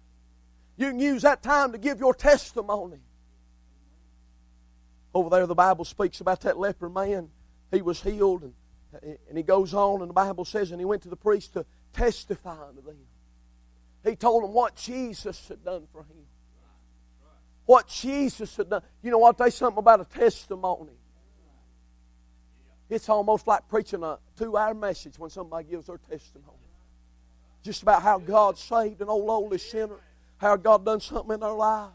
You 0.77 0.91
can 0.91 1.01
use 1.01 1.23
that 1.23 1.43
time 1.43 1.73
to 1.73 1.79
give 1.79 1.99
your 1.99 2.15
testimony. 2.15 3.01
Over 5.13 5.31
there, 5.31 5.47
the 5.47 5.55
Bible 5.55 5.85
speaks 5.85 6.21
about 6.21 6.43
that 6.43 6.59
leper 6.59 6.89
man. 6.89 7.31
He 7.71 7.83
was 7.83 8.03
healed, 8.03 8.43
and, 8.43 8.55
and 9.29 9.37
he 9.37 9.43
goes 9.43 9.75
on, 9.75 10.01
and 10.01 10.11
the 10.11 10.15
Bible 10.15 10.45
says, 10.45 10.71
and 10.71 10.81
he 10.81 10.85
went 10.85 11.03
to 11.03 11.09
the 11.09 11.17
priest 11.17 11.55
to 11.55 11.67
testify 11.93 12.69
unto 12.69 12.83
them. 12.83 12.97
He 14.05 14.17
told 14.17 14.45
them 14.45 14.53
what 14.53 14.77
Jesus 14.77 15.49
had 15.49 15.65
done 15.65 15.87
for 15.91 16.03
him. 16.03 16.27
What 17.67 17.89
Jesus 17.89 18.57
had 18.57 18.69
done. 18.69 18.83
You 19.03 19.11
know 19.11 19.19
what? 19.19 19.39
There's 19.39 19.55
something 19.55 19.79
about 19.79 20.01
a 20.01 20.05
testimony. 20.05 20.93
It's 22.91 23.09
almost 23.09 23.47
like 23.47 23.67
preaching 23.69 24.03
a 24.03 24.19
two 24.37 24.57
hour 24.57 24.75
message 24.75 25.19
when 25.19 25.31
somebody 25.31 25.69
gives 25.69 25.87
their 25.87 25.97
testimony. 25.97 26.59
Just 27.63 27.83
about 27.83 28.03
how 28.03 28.19
God 28.19 28.59
saved 28.59 29.01
an 29.01 29.09
old, 29.09 29.51
oldie 29.51 29.59
sinner, 29.59 30.01
how 30.37 30.57
God 30.57 30.85
done 30.85 31.01
something 31.01 31.33
in 31.33 31.41
their 31.41 31.55
life. 31.55 31.91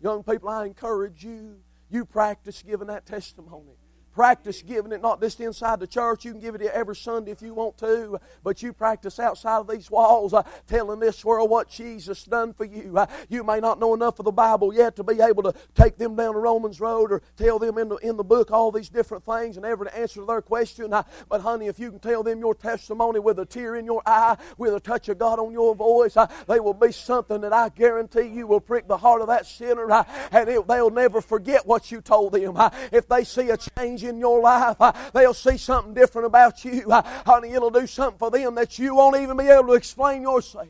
Young 0.00 0.22
people, 0.22 0.48
I 0.48 0.66
encourage 0.66 1.24
you, 1.24 1.56
you 1.90 2.04
practice 2.04 2.62
giving 2.62 2.86
that 2.86 3.04
testimony. 3.04 3.76
Practice 4.12 4.60
giving 4.62 4.92
it 4.92 5.00
not 5.00 5.20
just 5.20 5.40
inside 5.40 5.80
the 5.80 5.86
church. 5.86 6.24
You 6.24 6.32
can 6.32 6.40
give 6.40 6.54
it 6.54 6.62
every 6.62 6.96
Sunday 6.96 7.30
if 7.30 7.40
you 7.40 7.54
want 7.54 7.78
to, 7.78 8.20
but 8.44 8.62
you 8.62 8.72
practice 8.74 9.18
outside 9.18 9.58
of 9.58 9.68
these 9.68 9.90
walls, 9.90 10.34
uh, 10.34 10.42
telling 10.66 11.00
this 11.00 11.24
world 11.24 11.48
what 11.48 11.70
Jesus 11.70 12.24
done 12.24 12.52
for 12.52 12.64
you. 12.64 12.96
Uh, 12.96 13.06
you 13.30 13.42
may 13.42 13.58
not 13.58 13.80
know 13.80 13.94
enough 13.94 14.18
of 14.18 14.26
the 14.26 14.32
Bible 14.32 14.74
yet 14.74 14.96
to 14.96 15.02
be 15.02 15.20
able 15.22 15.42
to 15.44 15.54
take 15.74 15.96
them 15.96 16.14
down 16.14 16.34
the 16.34 16.40
Romans 16.40 16.78
road 16.78 17.10
or 17.10 17.22
tell 17.38 17.58
them 17.58 17.78
in 17.78 17.88
the, 17.88 17.96
in 17.96 18.16
the 18.18 18.24
book 18.24 18.50
all 18.50 18.70
these 18.70 18.90
different 18.90 19.24
things 19.24 19.56
and 19.56 19.64
ever 19.64 19.84
to 19.84 19.98
answer 19.98 20.24
their 20.26 20.42
question. 20.42 20.92
Uh, 20.92 21.02
but 21.30 21.40
honey, 21.40 21.66
if 21.66 21.78
you 21.78 21.90
can 21.90 22.00
tell 22.00 22.22
them 22.22 22.38
your 22.38 22.54
testimony 22.54 23.18
with 23.18 23.38
a 23.38 23.46
tear 23.46 23.76
in 23.76 23.86
your 23.86 24.02
eye, 24.04 24.36
with 24.58 24.74
a 24.74 24.80
touch 24.80 25.08
of 25.08 25.18
God 25.18 25.38
on 25.38 25.52
your 25.52 25.74
voice, 25.74 26.16
uh, 26.16 26.26
they 26.46 26.60
will 26.60 26.74
be 26.74 26.92
something 26.92 27.40
that 27.40 27.52
I 27.52 27.70
guarantee 27.70 28.28
you 28.28 28.46
will 28.46 28.60
prick 28.60 28.88
the 28.88 28.98
heart 28.98 29.22
of 29.22 29.28
that 29.28 29.46
sinner, 29.46 29.90
uh, 29.90 30.04
and 30.30 30.48
it, 30.48 30.68
they'll 30.68 30.90
never 30.90 31.22
forget 31.22 31.66
what 31.66 31.90
you 31.90 32.02
told 32.02 32.32
them. 32.32 32.56
Uh, 32.56 32.68
if 32.92 33.08
they 33.08 33.24
see 33.24 33.48
a 33.48 33.56
change 33.56 34.01
change 34.02 34.14
in 34.14 34.18
your 34.18 34.40
life. 34.40 34.76
Uh, 34.80 34.92
they'll 35.12 35.34
see 35.34 35.56
something 35.56 35.94
different 35.94 36.26
about 36.26 36.64
you. 36.64 36.90
Uh, 36.90 37.02
honey, 37.24 37.52
it'll 37.52 37.70
do 37.70 37.86
something 37.86 38.18
for 38.18 38.30
them 38.30 38.54
that 38.54 38.78
you 38.78 38.94
won't 38.94 39.16
even 39.16 39.36
be 39.36 39.44
able 39.44 39.68
to 39.68 39.74
explain 39.74 40.22
yourself. 40.22 40.68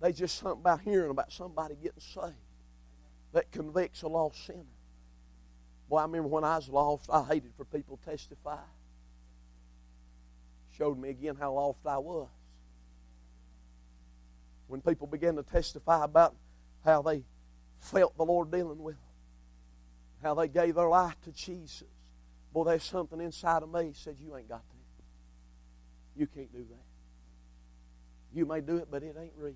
They 0.00 0.12
just 0.12 0.38
something 0.38 0.60
about 0.60 0.80
hearing 0.82 1.10
about 1.10 1.32
somebody 1.32 1.76
getting 1.76 2.00
saved 2.00 2.34
that 3.32 3.50
convicts 3.50 4.02
a 4.02 4.08
lost 4.08 4.44
sinner. 4.46 4.60
Boy, 5.88 5.98
I 5.98 6.02
remember 6.02 6.28
when 6.28 6.44
I 6.44 6.56
was 6.56 6.68
lost, 6.68 7.08
I 7.10 7.24
hated 7.24 7.52
for 7.56 7.64
people 7.64 7.96
to 7.96 8.10
testify. 8.10 8.58
Showed 10.76 10.98
me 10.98 11.10
again 11.10 11.36
how 11.38 11.52
lost 11.52 11.80
I 11.86 11.98
was. 11.98 12.28
When 14.66 14.80
people 14.80 15.06
began 15.06 15.36
to 15.36 15.42
testify 15.42 16.04
about 16.04 16.34
how 16.84 17.02
they 17.02 17.22
felt 17.80 18.16
the 18.16 18.24
Lord 18.24 18.50
dealing 18.50 18.82
with 18.82 18.96
them 18.96 19.13
how 20.24 20.34
they 20.34 20.48
gave 20.48 20.74
their 20.74 20.88
life 20.88 21.14
to 21.24 21.32
Jesus. 21.32 21.84
Boy, 22.52 22.64
there's 22.64 22.82
something 22.82 23.20
inside 23.20 23.62
of 23.62 23.72
me 23.72 23.92
said, 23.94 24.16
You 24.18 24.36
ain't 24.36 24.48
got 24.48 24.62
that. 24.66 26.20
You 26.20 26.26
can't 26.26 26.52
do 26.52 26.64
that. 26.70 26.84
You 28.32 28.46
may 28.46 28.60
do 28.60 28.78
it, 28.78 28.88
but 28.90 29.02
it 29.02 29.14
ain't 29.20 29.34
real. 29.36 29.54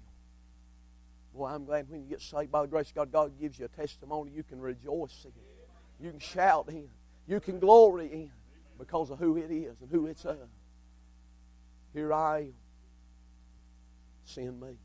Boy, 1.35 1.46
I'm 1.46 1.64
glad 1.64 1.88
when 1.88 2.02
you 2.02 2.09
get 2.09 2.20
saved 2.20 2.52
by 2.52 2.62
the 2.62 2.68
grace 2.68 2.88
of 2.88 2.94
God, 2.94 3.12
God 3.12 3.40
gives 3.40 3.59
you 3.59 3.64
a 3.64 3.68
testimony 3.68 4.31
you 4.35 4.42
can 4.42 4.61
rejoice 4.61 5.24
in. 5.24 5.33
You 6.04 6.11
can 6.11 6.20
shout 6.20 6.68
in. 6.68 6.88
You 7.26 7.40
can 7.40 7.59
glory 7.59 8.07
in 8.07 8.31
because 8.78 9.11
of 9.11 9.18
who 9.18 9.37
it 9.37 9.50
is 9.50 9.81
and 9.81 9.90
who 9.90 10.07
it's 10.07 10.24
of. 10.24 10.38
Here 11.92 12.12
I 12.12 12.38
am. 12.40 12.54
Send 14.24 14.61
me. 14.61 14.76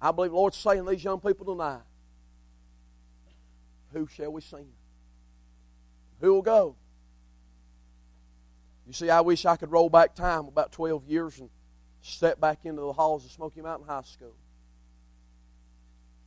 I 0.00 0.12
believe 0.12 0.32
Lord's 0.32 0.56
saying 0.56 0.84
these 0.84 1.02
young 1.02 1.20
people 1.20 1.46
tonight, 1.46 1.82
who 3.92 4.06
shall 4.06 4.32
we 4.32 4.40
send? 4.40 4.66
Who 6.20 6.32
will 6.34 6.42
go? 6.42 6.76
You 8.86 8.92
see, 8.92 9.10
I 9.10 9.20
wish 9.20 9.44
I 9.44 9.56
could 9.56 9.70
roll 9.70 9.88
back 9.88 10.14
time 10.14 10.46
about 10.46 10.72
12 10.72 11.06
years 11.06 11.38
and 11.40 11.50
step 12.02 12.40
back 12.40 12.60
into 12.64 12.82
the 12.82 12.92
halls 12.92 13.24
of 13.24 13.32
Smoky 13.32 13.60
Mountain 13.60 13.88
High 13.88 14.02
School. 14.02 14.34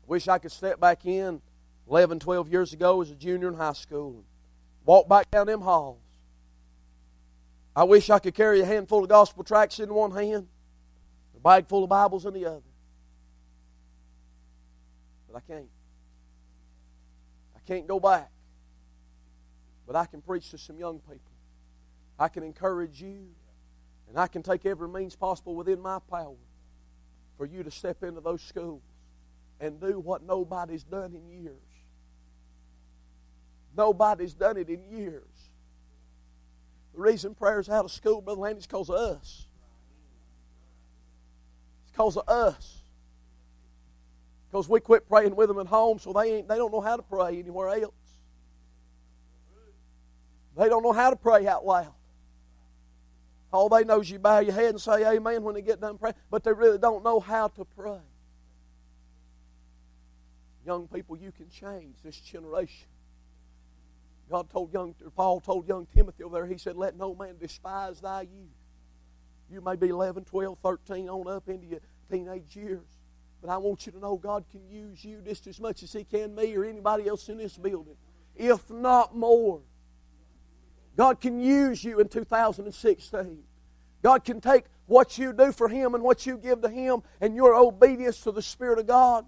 I 0.04 0.06
wish 0.08 0.28
I 0.28 0.38
could 0.40 0.52
step 0.52 0.80
back 0.80 1.06
in 1.06 1.42
11, 1.90 2.20
12 2.20 2.52
years 2.52 2.74
ago 2.74 3.02
as 3.02 3.12
a 3.12 3.16
junior 3.16 3.48
in 3.48 3.54
high 3.54 3.74
school 3.74 4.12
and 4.12 4.24
walk 4.86 5.08
back 5.08 5.32
down 5.32 5.48
them 5.48 5.62
halls. 5.62 6.00
I 7.76 7.84
wish 7.84 8.10
I 8.10 8.20
could 8.20 8.36
carry 8.36 8.60
a 8.60 8.66
handful 8.66 9.04
of 9.04 9.10
gospel 9.10 9.44
tracts 9.44 9.80
in 9.80 9.94
one 9.94 10.12
hand, 10.12 10.48
a 11.36 11.40
bag 11.40 11.68
full 11.68 11.84
of 11.84 11.90
Bibles 11.90 12.26
in 12.26 12.34
the 12.34 12.46
other. 12.46 12.62
But 15.32 15.38
I 15.38 15.42
can't 15.52 15.70
can't 17.70 17.88
go 17.88 18.00
back. 18.00 18.32
But 19.86 19.96
I 19.96 20.06
can 20.06 20.22
preach 20.22 20.50
to 20.52 20.58
some 20.58 20.78
young 20.78 21.00
people. 21.00 21.32
I 22.18 22.28
can 22.28 22.44
encourage 22.44 23.00
you. 23.00 23.28
And 24.10 24.18
I 24.18 24.26
can 24.26 24.42
take 24.42 24.66
every 24.66 24.88
means 24.88 25.16
possible 25.16 25.56
within 25.56 25.80
my 25.80 26.00
power 26.10 26.36
for 27.38 27.46
you 27.46 27.62
to 27.62 27.70
step 27.70 28.04
into 28.04 28.22
those 28.22 28.42
schools 28.42 28.82
and 29.60 29.80
do 29.80 30.00
what 30.00 30.24
nobody's 30.24 30.84
done 30.84 31.14
in 31.14 31.30
years. 31.30 31.54
Nobody's 33.78 34.34
done 34.34 34.58
it 34.58 34.68
in 34.68 34.84
years. 34.84 35.52
The 36.96 37.02
reason 37.02 37.36
prayer's 37.36 37.70
out 37.70 37.86
of 37.86 37.92
school, 37.92 38.20
Brother 38.20 38.42
Landy, 38.42 38.60
is 38.60 38.66
because 38.66 38.90
of 38.90 38.96
us. 38.96 39.46
It's 41.84 41.92
because 41.92 42.18
of 42.18 42.28
us. 42.28 42.79
Because 44.50 44.68
we 44.68 44.80
quit 44.80 45.08
praying 45.08 45.36
with 45.36 45.48
them 45.48 45.60
at 45.60 45.68
home, 45.68 46.00
so 46.00 46.12
they, 46.12 46.38
ain't, 46.38 46.48
they 46.48 46.56
don't 46.56 46.72
know 46.72 46.82
how 46.82 46.96
to 46.96 47.04
pray 47.04 47.38
anywhere 47.38 47.70
else. 47.70 47.94
They 50.58 50.68
don't 50.68 50.84
know 50.84 50.92
how 50.92 51.12
to 51.12 51.16
pray 51.16 51.48
out 51.48 51.66
loud. 51.66 51.94
All 53.52 53.70
they 53.70 53.84
know 53.84 54.02
is 54.02 54.10
you 54.10 54.20
bow 54.20 54.40
your 54.40 54.54
head 54.54 54.72
and 54.72 54.82
say 54.82 55.06
amen 55.06 55.44
when 55.44 55.56
they 55.56 55.62
get 55.62 55.80
done 55.80 55.98
praying, 55.98 56.16
but 56.30 56.44
they 56.44 56.54
really 56.54 56.78
don't 56.78 57.04
know 57.04 57.20
how 57.20 57.48
to 57.48 57.66
pray. 57.66 58.00
Young 60.66 60.88
people, 60.88 61.18
you 61.18 61.32
can 61.32 61.50
change 61.50 61.96
this 62.04 62.20
generation. 62.20 62.88
God 64.30 64.50
told 64.50 64.72
young, 64.72 64.94
Paul 65.16 65.40
told 65.40 65.68
young 65.68 65.88
Timothy 65.96 66.24
over 66.24 66.38
there, 66.38 66.46
he 66.46 66.58
said, 66.58 66.76
Let 66.76 66.96
no 66.96 67.16
man 67.16 67.38
despise 67.40 68.02
thy 68.02 68.22
youth. 68.22 68.60
You 69.52 69.62
may 69.62 69.76
be 69.76 69.90
11, 69.90 70.26
12, 70.26 70.58
13 70.62 71.10
on 71.10 71.28
up 71.28 71.50
into 71.50 71.66
your 71.66 71.80
teenage 72.12 72.56
years. 72.56 72.99
But 73.42 73.52
I 73.52 73.58
want 73.58 73.86
you 73.86 73.92
to 73.94 74.00
know 74.00 74.18
God 74.18 74.46
can 74.52 74.68
use 74.70 75.04
you 75.04 75.22
just 75.22 75.48
as 75.48 75.60
much 75.60 75.84
as 75.84 75.94
He 75.94 76.04
can 76.04 76.36
me 76.36 76.56
or 76.56 76.66
anybody 76.66 77.08
else 77.08 77.30
in 77.30 77.38
this 77.38 77.58
building, 77.58 77.96
if 78.36 78.70
not 78.70 79.16
more. 79.16 79.62
God 80.98 81.22
can 81.22 81.40
use 81.40 81.84
you 81.84 82.00
in 82.00 82.10
2016. 82.10 83.44
God 84.02 84.24
can 84.26 84.42
take 84.42 84.66
what 84.86 85.18
you 85.18 85.32
do 85.32 85.52
for 85.52 85.70
Him 85.70 85.96
and 85.96 86.04
what 86.04 86.26
you 86.26 86.38
give 86.38 86.62
to 86.62 86.70
Him 86.70 87.02
and 87.22 87.36
your 87.36 87.56
obedience 87.56 88.22
to 88.22 88.32
the 88.32 88.42
Spirit 88.42 88.80
of 88.80 88.88
God. 88.88 89.26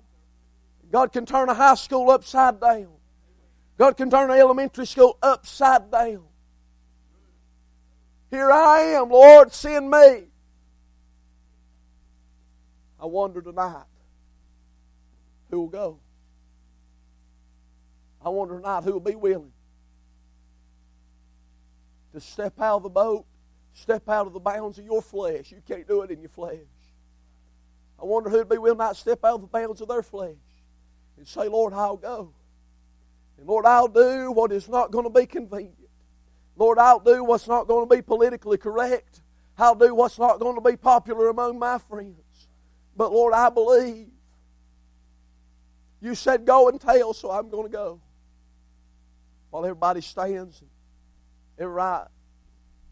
God 0.91 1.13
can 1.13 1.25
turn 1.25 1.47
a 1.47 1.53
high 1.53 1.75
school 1.75 2.09
upside 2.09 2.59
down. 2.59 2.89
God 3.77 3.95
can 3.95 4.09
turn 4.09 4.29
an 4.29 4.37
elementary 4.37 4.85
school 4.85 5.17
upside 5.23 5.89
down. 5.89 6.23
Here 8.29 8.51
I 8.51 8.79
am, 8.95 9.09
Lord, 9.09 9.53
send 9.53 9.89
me. 9.89 10.27
I 12.99 13.05
wonder 13.05 13.41
tonight 13.41 13.85
who 15.51 15.59
will 15.61 15.67
go. 15.67 15.99
I 18.23 18.29
wonder 18.29 18.55
tonight 18.55 18.83
who 18.83 18.93
will 18.93 18.99
be 18.99 19.15
willing 19.15 19.51
to 22.13 22.19
step 22.19 22.59
out 22.59 22.77
of 22.77 22.83
the 22.83 22.89
boat, 22.89 23.25
step 23.73 24.07
out 24.09 24.27
of 24.27 24.33
the 24.33 24.39
bounds 24.39 24.77
of 24.77 24.85
your 24.85 25.01
flesh. 25.01 25.51
You 25.51 25.61
can't 25.67 25.87
do 25.87 26.01
it 26.01 26.11
in 26.11 26.21
your 26.21 26.29
flesh. 26.29 26.57
I 27.99 28.05
wonder 28.05 28.29
who'd 28.29 28.49
be 28.49 28.57
willing 28.57 28.79
to 28.79 28.95
step 28.95 29.23
out 29.23 29.35
of 29.35 29.41
the 29.41 29.47
bounds 29.47 29.81
of 29.81 29.87
their 29.87 30.03
flesh 30.03 30.35
and 31.17 31.27
say, 31.27 31.47
Lord, 31.47 31.73
I'll 31.73 31.97
go. 31.97 32.33
And 33.37 33.47
Lord, 33.47 33.65
I'll 33.65 33.87
do 33.87 34.31
what 34.31 34.51
is 34.51 34.67
not 34.67 34.91
going 34.91 35.05
to 35.05 35.09
be 35.09 35.25
convenient. 35.25 35.75
Lord, 36.55 36.77
I'll 36.79 36.99
do 36.99 37.23
what's 37.23 37.47
not 37.47 37.67
going 37.67 37.87
to 37.87 37.95
be 37.95 38.01
politically 38.01 38.57
correct. 38.57 39.21
I'll 39.57 39.75
do 39.75 39.95
what's 39.95 40.19
not 40.19 40.39
going 40.39 40.55
to 40.55 40.61
be 40.61 40.75
popular 40.75 41.29
among 41.29 41.59
my 41.59 41.77
friends. 41.77 42.47
But 42.95 43.11
Lord, 43.11 43.33
I 43.33 43.49
believe 43.49 44.07
You 46.01 46.15
said 46.15 46.45
go 46.45 46.67
and 46.67 46.81
tell, 46.81 47.13
so 47.13 47.29
I'm 47.29 47.49
going 47.49 47.67
to 47.67 47.71
go. 47.71 48.01
While 49.51 49.65
everybody 49.65 50.01
stands, 50.01 50.63
every 51.59 51.79
eye, 51.81 52.07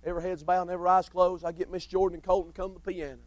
every 0.06 0.22
head's 0.22 0.43
bowed 0.43 0.63
and 0.63 0.72
every 0.72 0.88
eye's 0.88 1.10
closed, 1.10 1.43
I 1.43 1.52
get 1.52 1.72
Miss 1.72 1.86
Jordan 1.86 2.15
and 2.17 2.24
Colton 2.24 2.54
come 2.54 2.69
to 2.69 2.74
the 2.76 2.91
piano. 2.91 3.17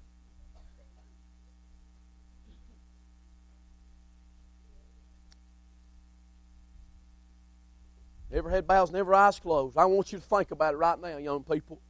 Every 8.33 8.53
head 8.53 8.67
bows 8.67 8.89
and 8.89 8.97
every 8.97 9.15
eye's 9.15 9.39
closed. 9.39 9.77
I 9.77 9.85
want 9.85 10.13
you 10.13 10.19
to 10.19 10.25
think 10.25 10.53
about 10.53 10.75
it 10.75 10.79
right 10.79 10.99
now, 10.99 11.19
young 11.19 11.43
people. 11.43 11.81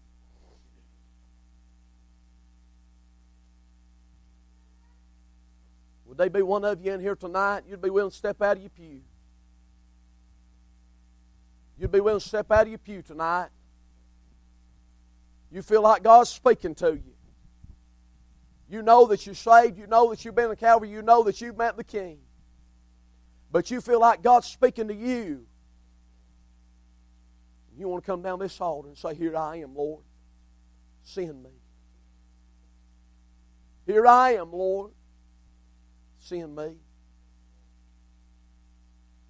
Would 6.12 6.18
they 6.18 6.28
be 6.28 6.42
one 6.42 6.62
of 6.62 6.84
you 6.84 6.92
in 6.92 7.00
here 7.00 7.16
tonight? 7.16 7.62
You'd 7.66 7.80
be 7.80 7.88
willing 7.88 8.10
to 8.10 8.14
step 8.14 8.42
out 8.42 8.58
of 8.58 8.62
your 8.62 8.68
pew. 8.68 9.00
You'd 11.78 11.90
be 11.90 12.00
willing 12.00 12.20
to 12.20 12.28
step 12.28 12.52
out 12.52 12.64
of 12.64 12.68
your 12.68 12.76
pew 12.76 13.00
tonight. 13.00 13.48
You 15.50 15.62
feel 15.62 15.80
like 15.80 16.02
God's 16.02 16.28
speaking 16.28 16.74
to 16.74 16.88
you. 16.92 17.14
You 18.68 18.82
know 18.82 19.06
that 19.06 19.24
you're 19.24 19.34
saved. 19.34 19.78
You 19.78 19.86
know 19.86 20.10
that 20.10 20.22
you've 20.22 20.34
been 20.34 20.50
in 20.50 20.56
Calvary. 20.56 20.90
You 20.90 21.00
know 21.00 21.22
that 21.22 21.40
you've 21.40 21.56
met 21.56 21.78
the 21.78 21.84
King. 21.84 22.18
But 23.50 23.70
you 23.70 23.80
feel 23.80 23.98
like 23.98 24.20
God's 24.20 24.48
speaking 24.48 24.88
to 24.88 24.94
you. 24.94 25.46
You 27.74 27.88
want 27.88 28.04
to 28.04 28.06
come 28.06 28.20
down 28.20 28.38
this 28.38 28.60
altar 28.60 28.88
and 28.88 28.98
say, 28.98 29.14
Here 29.14 29.34
I 29.34 29.60
am, 29.60 29.74
Lord. 29.74 30.04
Send 31.04 31.42
me. 31.42 31.52
Here 33.86 34.06
I 34.06 34.34
am, 34.34 34.52
Lord 34.52 34.90
send 36.22 36.54
me? 36.54 36.76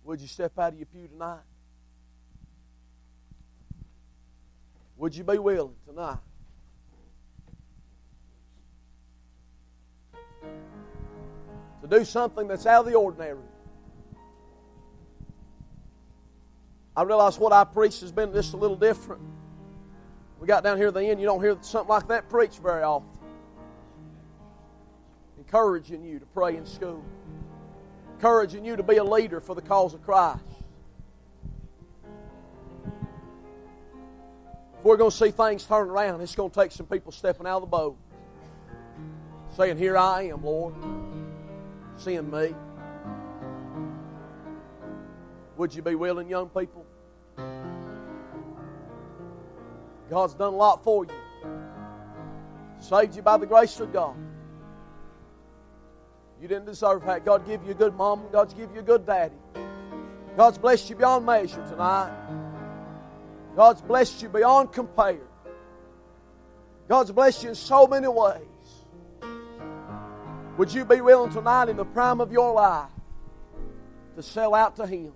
Would 0.04 0.20
you 0.20 0.26
step 0.26 0.58
out 0.58 0.72
of 0.72 0.78
your 0.78 0.86
pew 0.86 1.08
tonight? 1.08 1.40
Would 4.96 5.16
you 5.16 5.24
be 5.24 5.38
willing 5.38 5.74
tonight? 5.86 6.18
To 11.80 11.88
do 11.88 12.04
something 12.04 12.46
that's 12.46 12.66
out 12.66 12.84
of 12.84 12.92
the 12.92 12.96
ordinary. 12.96 13.38
I 16.94 17.02
realize 17.02 17.38
what 17.38 17.52
I 17.52 17.64
preach 17.64 18.00
has 18.00 18.12
been 18.12 18.32
just 18.32 18.52
a 18.52 18.56
little 18.56 18.76
different. 18.76 19.22
We 20.38 20.46
got 20.46 20.62
down 20.62 20.76
here 20.76 20.88
at 20.88 20.94
the 20.94 21.02
end, 21.02 21.20
you 21.20 21.26
don't 21.26 21.40
hear 21.40 21.56
something 21.62 21.88
like 21.88 22.06
that 22.08 22.28
preached 22.28 22.58
very 22.58 22.82
often 22.82 23.11
encouraging 25.52 26.02
you 26.02 26.18
to 26.18 26.24
pray 26.24 26.56
in 26.56 26.64
school, 26.64 27.04
encouraging 28.14 28.64
you 28.64 28.74
to 28.74 28.82
be 28.82 28.96
a 28.96 29.04
leader 29.04 29.38
for 29.38 29.54
the 29.54 29.60
cause 29.60 29.92
of 29.92 30.02
Christ. 30.02 30.40
If 34.78 34.82
we're 34.82 34.96
going 34.96 35.10
to 35.10 35.16
see 35.16 35.30
things 35.30 35.64
turn 35.64 35.90
around, 35.90 36.22
it's 36.22 36.34
going 36.34 36.48
to 36.48 36.58
take 36.58 36.72
some 36.72 36.86
people 36.86 37.12
stepping 37.12 37.46
out 37.46 37.56
of 37.56 37.60
the 37.64 37.66
boat, 37.66 37.98
saying, 39.54 39.76
Here 39.76 39.98
I 39.98 40.22
am, 40.22 40.42
Lord. 40.42 40.74
Send 41.98 42.32
me. 42.32 42.54
Would 45.58 45.74
you 45.74 45.82
be 45.82 45.96
willing, 45.96 46.30
young 46.30 46.48
people? 46.48 46.86
God's 50.08 50.32
done 50.32 50.54
a 50.54 50.56
lot 50.56 50.82
for 50.82 51.04
you. 51.04 51.10
Saved 52.80 53.14
you 53.16 53.20
by 53.20 53.36
the 53.36 53.46
grace 53.46 53.78
of 53.80 53.92
God. 53.92 54.16
You 56.42 56.48
didn't 56.48 56.66
deserve 56.66 57.04
that. 57.04 57.24
God 57.24 57.46
give 57.46 57.62
you 57.64 57.70
a 57.70 57.74
good 57.74 57.94
mom. 57.94 58.24
God's 58.32 58.52
give 58.52 58.74
you 58.74 58.80
a 58.80 58.82
good 58.82 59.06
daddy. 59.06 59.36
God's 60.36 60.58
blessed 60.58 60.90
you 60.90 60.96
beyond 60.96 61.24
measure 61.24 61.64
tonight. 61.68 62.12
God's 63.54 63.80
blessed 63.80 64.22
you 64.22 64.28
beyond 64.28 64.72
compare. 64.72 65.20
God's 66.88 67.12
blessed 67.12 67.44
you 67.44 67.50
in 67.50 67.54
so 67.54 67.86
many 67.86 68.08
ways. 68.08 68.42
Would 70.58 70.74
you 70.74 70.84
be 70.84 71.00
willing 71.00 71.30
tonight, 71.30 71.68
in 71.68 71.76
the 71.76 71.84
prime 71.84 72.20
of 72.20 72.32
your 72.32 72.52
life, 72.54 72.90
to 74.16 74.22
sell 74.22 74.56
out 74.56 74.74
to 74.76 74.86
Him? 74.86 75.12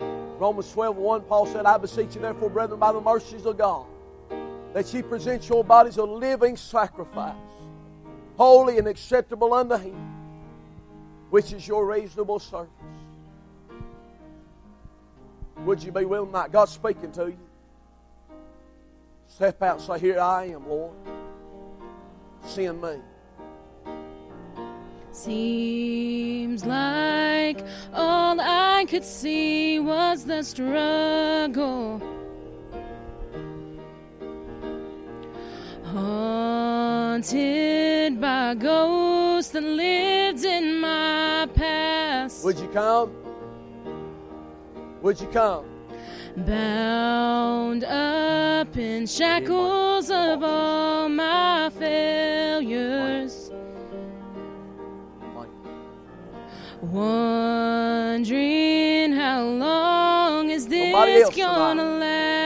Romans 0.00 0.72
12 0.72 0.96
1, 0.96 1.20
Paul 1.22 1.46
said, 1.48 1.66
I 1.66 1.76
beseech 1.76 2.14
you, 2.14 2.22
therefore, 2.22 2.48
brethren, 2.48 2.80
by 2.80 2.92
the 2.92 3.00
mercies 3.02 3.44
of 3.44 3.58
God, 3.58 3.84
that 4.72 4.92
ye 4.94 5.02
present 5.02 5.46
your 5.50 5.62
bodies 5.62 5.98
a 5.98 6.04
living 6.04 6.56
sacrifice 6.56 7.36
holy 8.36 8.78
and 8.78 8.86
acceptable 8.86 9.52
unto 9.54 9.76
Him, 9.76 9.96
which 11.30 11.52
is 11.52 11.66
your 11.66 11.86
reasonable 11.86 12.38
service. 12.38 12.70
Would 15.64 15.82
you 15.82 15.90
be 15.90 16.04
willing 16.04 16.30
tonight? 16.30 16.52
God's 16.52 16.72
speaking 16.72 17.10
to 17.12 17.26
you. 17.26 17.38
Step 19.28 19.62
out 19.62 19.80
say, 19.80 19.98
Here 19.98 20.20
I 20.20 20.44
am, 20.44 20.68
Lord. 20.68 20.94
Send 22.44 22.80
me. 22.80 22.96
Seems 25.10 26.64
like 26.66 27.64
all 27.94 28.38
I 28.38 28.84
could 28.88 29.04
see 29.04 29.80
was 29.80 30.24
the 30.24 30.42
struggle. 30.42 32.02
Haunted 37.16 38.20
by 38.20 38.54
ghosts 38.54 39.50
that 39.52 39.62
lived 39.62 40.44
in 40.44 40.78
my 40.78 41.48
past. 41.54 42.44
Would 42.44 42.58
you 42.58 42.68
come? 42.68 43.10
Would 45.00 45.18
you 45.22 45.26
come? 45.28 45.64
Bound 46.36 47.84
up 47.84 48.76
in 48.76 49.06
shackles 49.06 50.10
of 50.10 50.42
all 50.42 51.08
my 51.08 51.70
failures. 51.78 53.50
Wondering 56.82 58.34
how 59.14 59.42
long 59.42 60.50
is 60.50 60.68
this 60.68 61.34
gonna 61.34 61.82
last? 61.82 62.45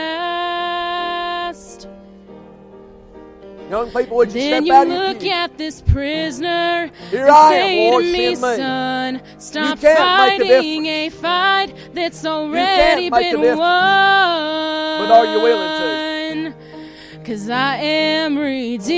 Young 3.71 3.89
people, 3.89 4.17
would 4.17 4.27
you 4.33 4.33
Then 4.33 4.65
step 4.65 4.67
you 4.67 4.73
out 4.73 4.87
look 4.89 5.23
at 5.23 5.57
this 5.57 5.79
prisoner 5.79 6.91
Here 7.09 7.21
and 7.21 7.31
I 7.31 7.53
am, 7.53 7.69
say 7.69 7.89
Lord, 7.89 8.03
to 8.03 8.11
me, 8.11 8.35
son, 8.35 9.21
stop 9.37 9.81
make 9.81 9.83
a 9.85 9.95
fighting 9.95 10.85
a 10.87 11.09
fight 11.09 11.73
that's 11.93 12.25
already 12.25 13.09
been 13.09 13.39
won. 13.39 13.57
But 13.57 15.09
are 15.09 15.25
you 15.25 15.41
willing 15.41 16.51
to? 16.51 17.23
Cause 17.23 17.49
I 17.49 17.77
am 17.77 18.37
redeemed. 18.37 18.91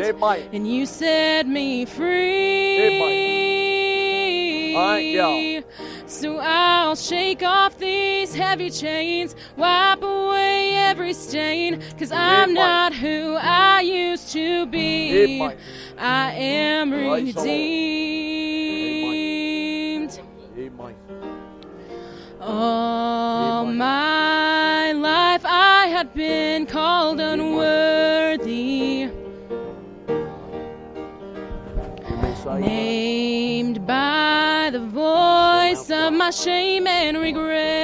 It 0.00 0.18
might. 0.18 0.48
And 0.54 0.66
you 0.66 0.86
set 0.86 1.46
me 1.46 1.84
free. 1.84 2.76
It 2.78 4.74
might. 4.74 4.78
All 4.80 4.88
right, 4.88 5.00
y'all. 5.00 5.62
So 6.06 6.38
I'll 6.38 6.96
shake 6.96 7.42
off 7.42 7.78
these 8.24 8.34
heavy 8.34 8.70
chains, 8.70 9.36
wipe 9.54 10.02
away 10.02 10.74
every 10.76 11.12
stain, 11.12 11.82
cause 11.98 12.10
I'm 12.10 12.54
not 12.54 12.94
who 12.94 13.36
I 13.38 13.82
used 13.82 14.32
to 14.32 14.64
be. 14.64 15.42
I 15.98 16.32
am 16.32 16.90
Praise 16.90 17.34
the 17.34 17.40
Lord. 17.40 17.44
redeemed. 17.44 18.14
All 22.40 23.66
my 23.66 24.92
life 24.92 25.42
I 25.44 25.86
had 25.88 26.14
been 26.14 26.64
called 26.64 27.20
unworthy, 27.20 28.52
You 32.08 32.16
may 32.22 32.34
say, 32.42 32.60
named 32.60 33.86
by 33.86 34.70
the 34.72 34.80
voice 34.80 35.90
of 35.90 36.14
my 36.14 36.30
shame 36.30 36.86
and 36.86 37.18
regret. 37.18 37.83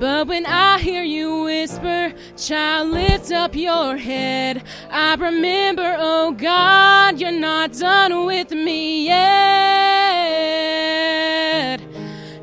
But 0.00 0.28
when 0.28 0.46
I 0.46 0.78
hear 0.78 1.02
you 1.02 1.42
whisper, 1.42 2.14
child, 2.34 2.88
lift 2.88 3.30
up 3.32 3.54
your 3.54 3.98
head, 3.98 4.62
I 4.90 5.14
remember, 5.16 5.94
oh 5.98 6.32
God, 6.32 7.20
you're 7.20 7.30
not 7.30 7.74
done 7.74 8.24
with 8.24 8.50
me 8.50 9.04
yet. 9.04 9.20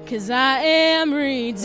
Cause 0.05 0.29
I 0.29 0.59
am 0.59 1.11
redeemed, 1.11 1.57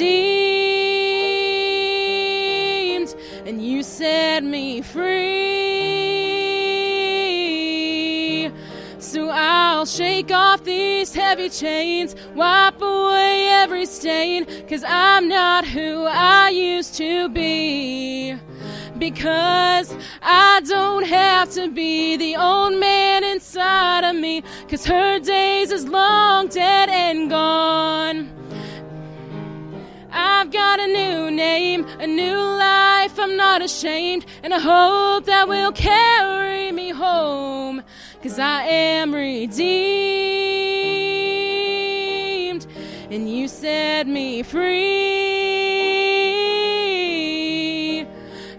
and 3.45 3.63
you 3.63 3.83
set 3.83 4.45
me 4.45 4.81
free. 4.81 5.42
Shake 9.97 10.31
off 10.31 10.65
these 10.65 11.13
heavy 11.13 11.51
chains, 11.51 12.17
wipe 12.35 12.81
away 12.81 13.49
every 13.49 13.85
stain, 13.85 14.47
cause 14.67 14.83
I'm 14.87 15.29
not 15.29 15.67
who 15.67 16.07
I 16.07 16.49
used 16.49 16.95
to 16.95 17.29
be. 17.29 18.35
Because 18.99 19.95
I 20.23 20.63
don't 20.65 21.05
have 21.05 21.51
to 21.53 21.69
be 21.69 22.17
the 22.17 22.37
old 22.37 22.75
man 22.79 23.25
inside 23.25 24.05
of 24.05 24.17
me. 24.17 24.43
Cause 24.69 24.87
her 24.87 25.19
days 25.19 25.71
is 25.73 25.87
long 25.87 26.49
dead 26.49 26.89
and 26.89 27.29
gone. 27.29 28.31
I've 30.11 30.51
got 30.51 30.79
a 30.79 30.87
new 30.87 31.31
name, 31.31 31.87
a 31.99 32.07
new 32.07 32.37
life, 32.37 33.19
I'm 33.19 33.37
not 33.37 33.63
ashamed, 33.63 34.25
and 34.43 34.53
a 34.53 34.61
hope 34.61 35.25
that 35.25 35.49
will 35.49 35.73
carry 35.73 36.71
me 36.71 36.91
home. 36.91 37.83
Cause 38.23 38.39
I 38.39 38.63
am 38.63 39.13
redeemed, 39.13 39.57
and 43.11 43.29
you 43.29 43.49
set 43.49 44.07
me 44.07 44.45
free. 44.45 44.93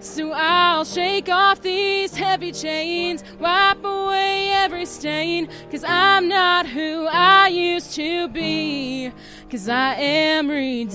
So 0.01 0.33
I'll 0.33 0.83
shake 0.83 1.29
off 1.29 1.61
these 1.61 2.13
heavy 2.13 2.51
chains, 2.51 3.23
wipe 3.39 3.85
away 3.85 4.49
every 4.49 4.85
stain, 4.85 5.47
cause 5.71 5.85
I'm 5.87 6.27
not 6.27 6.67
who 6.67 7.07
I 7.09 7.47
used 7.47 7.93
to 7.93 8.27
be, 8.27 9.13
cause 9.49 9.69
I 9.69 9.95
am 9.95 10.49
redeemed. 10.49 10.93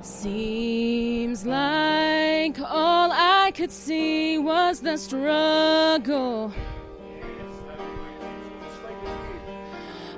Seems 0.00 1.44
like 1.44 2.01
all 2.64 3.10
I 3.12 3.52
could 3.54 3.70
see 3.70 4.38
was 4.38 4.80
the 4.80 4.96
struggle. 4.96 6.52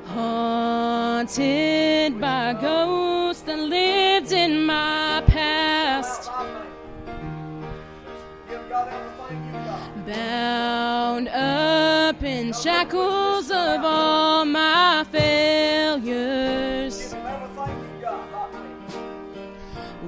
Haunted 0.06 2.20
by 2.20 2.54
ghosts 2.60 3.42
that 3.42 3.58
lived 3.58 4.32
in 4.32 4.64
my 4.66 5.22
past. 5.26 6.30
Bound 10.06 11.28
up 11.28 12.22
in 12.22 12.52
shackles 12.52 13.50
of 13.50 13.84
all 13.84 14.44
my 14.44 15.04
failures. 15.10 17.14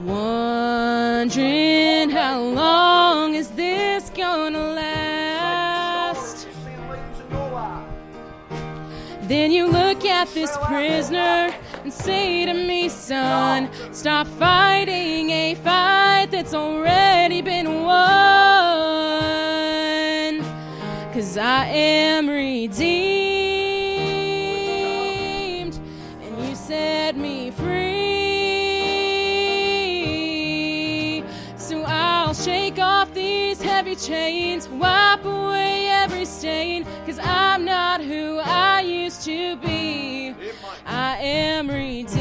Wondering 0.05 1.96
how 2.11 2.41
long 2.41 3.35
is 3.35 3.49
this 3.51 4.11
gonna 4.11 4.59
last? 4.59 6.49
Then 9.23 9.51
you 9.51 9.67
look 9.67 10.05
at 10.05 10.29
this 10.35 10.57
prisoner 10.63 11.53
and 11.83 11.93
say 11.93 12.47
to 12.47 12.55
me, 12.55 12.89
son, 12.89 13.69
stop 13.93 14.29
fighting 14.29 15.31
a 15.31 15.55
fight 15.57 16.29
that's 16.31 16.55
already 16.55 17.43
been 17.43 17.83
won. 17.83 17.97
Cause 21.13 21.37
I 21.37 21.67
am 21.67 22.29
redeemed, 22.29 23.06
stain, 36.47 36.85
cause 37.05 37.19
I'm 37.21 37.65
not 37.65 38.01
who 38.01 38.39
I 38.39 38.81
used 38.81 39.23
to 39.25 39.57
be. 39.57 40.33
I 40.87 41.17
am 41.17 41.69
redeemed. 41.69 42.16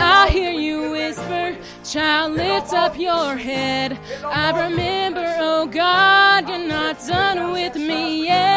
I 0.00 0.28
hear 0.30 0.52
you 0.52 0.90
whisper, 0.92 1.56
child, 1.84 2.32
lift 2.32 2.72
up 2.72 2.98
your 2.98 3.36
head, 3.36 3.98
I 4.24 4.68
remember, 4.68 5.24
oh 5.38 5.66
God, 5.66 6.48
you're 6.48 6.58
not 6.58 6.98
done 7.06 7.52
with 7.52 7.74
me 7.76 8.26
yet. 8.26 8.48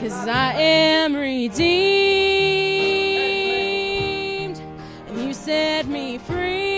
Cause 0.00 0.28
I 0.28 0.52
am 0.54 1.14
redeemed, 1.16 1.58
and 5.08 5.18
you 5.22 5.32
set 5.34 5.86
me 5.86 6.18
free. 6.18 6.68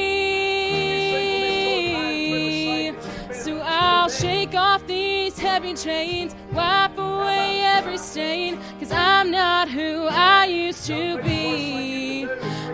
So 3.33 3.61
I'll 3.63 4.09
shake 4.09 4.55
off 4.55 4.87
these 4.87 5.39
heavy 5.39 5.75
chains, 5.75 6.35
wipe 6.53 6.99
away 6.99 7.61
every 7.63 7.99
stain, 7.99 8.59
I'm 9.21 9.31
not 9.31 9.69
who 9.69 10.07
I 10.09 10.47
used 10.47 10.87
to 10.87 11.21
be. 11.23 12.27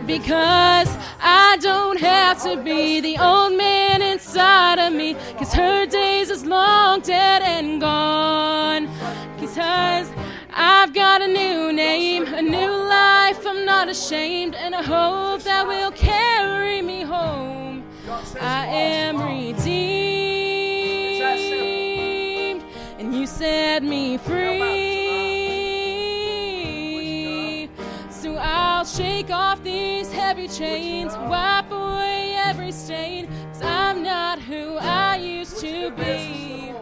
Because 0.07 0.89
I 1.21 1.59
don't 1.61 1.99
have 1.99 2.41
to 2.45 2.63
be 2.63 3.01
the 3.01 3.19
old 3.19 3.55
man 3.59 4.01
inside 4.01 4.79
of 4.79 4.93
me, 4.93 5.15
cause 5.39 5.53
her 5.55 5.87
days 5.87 6.31
is 6.31 6.47
long 6.47 7.01
dead 7.01 7.43
and 7.43 7.81
gone. 7.81 8.89
Because 9.41 10.09
I've 10.53 10.95
got 10.95 11.21
a 11.21 11.27
new 11.27 11.73
name, 11.73 12.33
a 12.33 12.43
new 12.43 12.71
life, 12.71 13.45
I'm 13.45 13.65
not 13.65 13.89
ashamed, 13.89 14.55
and 14.55 14.73
a 14.73 14.85
hope 14.85 15.43
that 15.43 15.67
will 15.67 15.91
carry 15.91 16.81
me 16.81 17.03
home. 17.03 17.83
I 18.41 18.67
am 18.69 19.21
redeemed, 19.21 19.67
and 23.01 23.13
you 23.13 23.27
set 23.27 23.83
me 23.83 24.17
free. 24.19 24.76
Heavy 30.27 30.49
chains, 30.49 31.17
wipe 31.31 31.71
away 31.71 32.35
every 32.37 32.73
stain, 32.73 33.29
cause 33.53 33.63
I'm 33.63 34.03
not 34.03 34.41
who 34.41 34.77
I 34.77 35.19
used 35.19 35.61
to 35.61 35.93
be. 35.93 36.73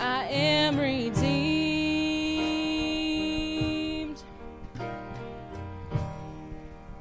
I 0.00 0.24
am 0.24 0.76
redeemed. 0.76 1.17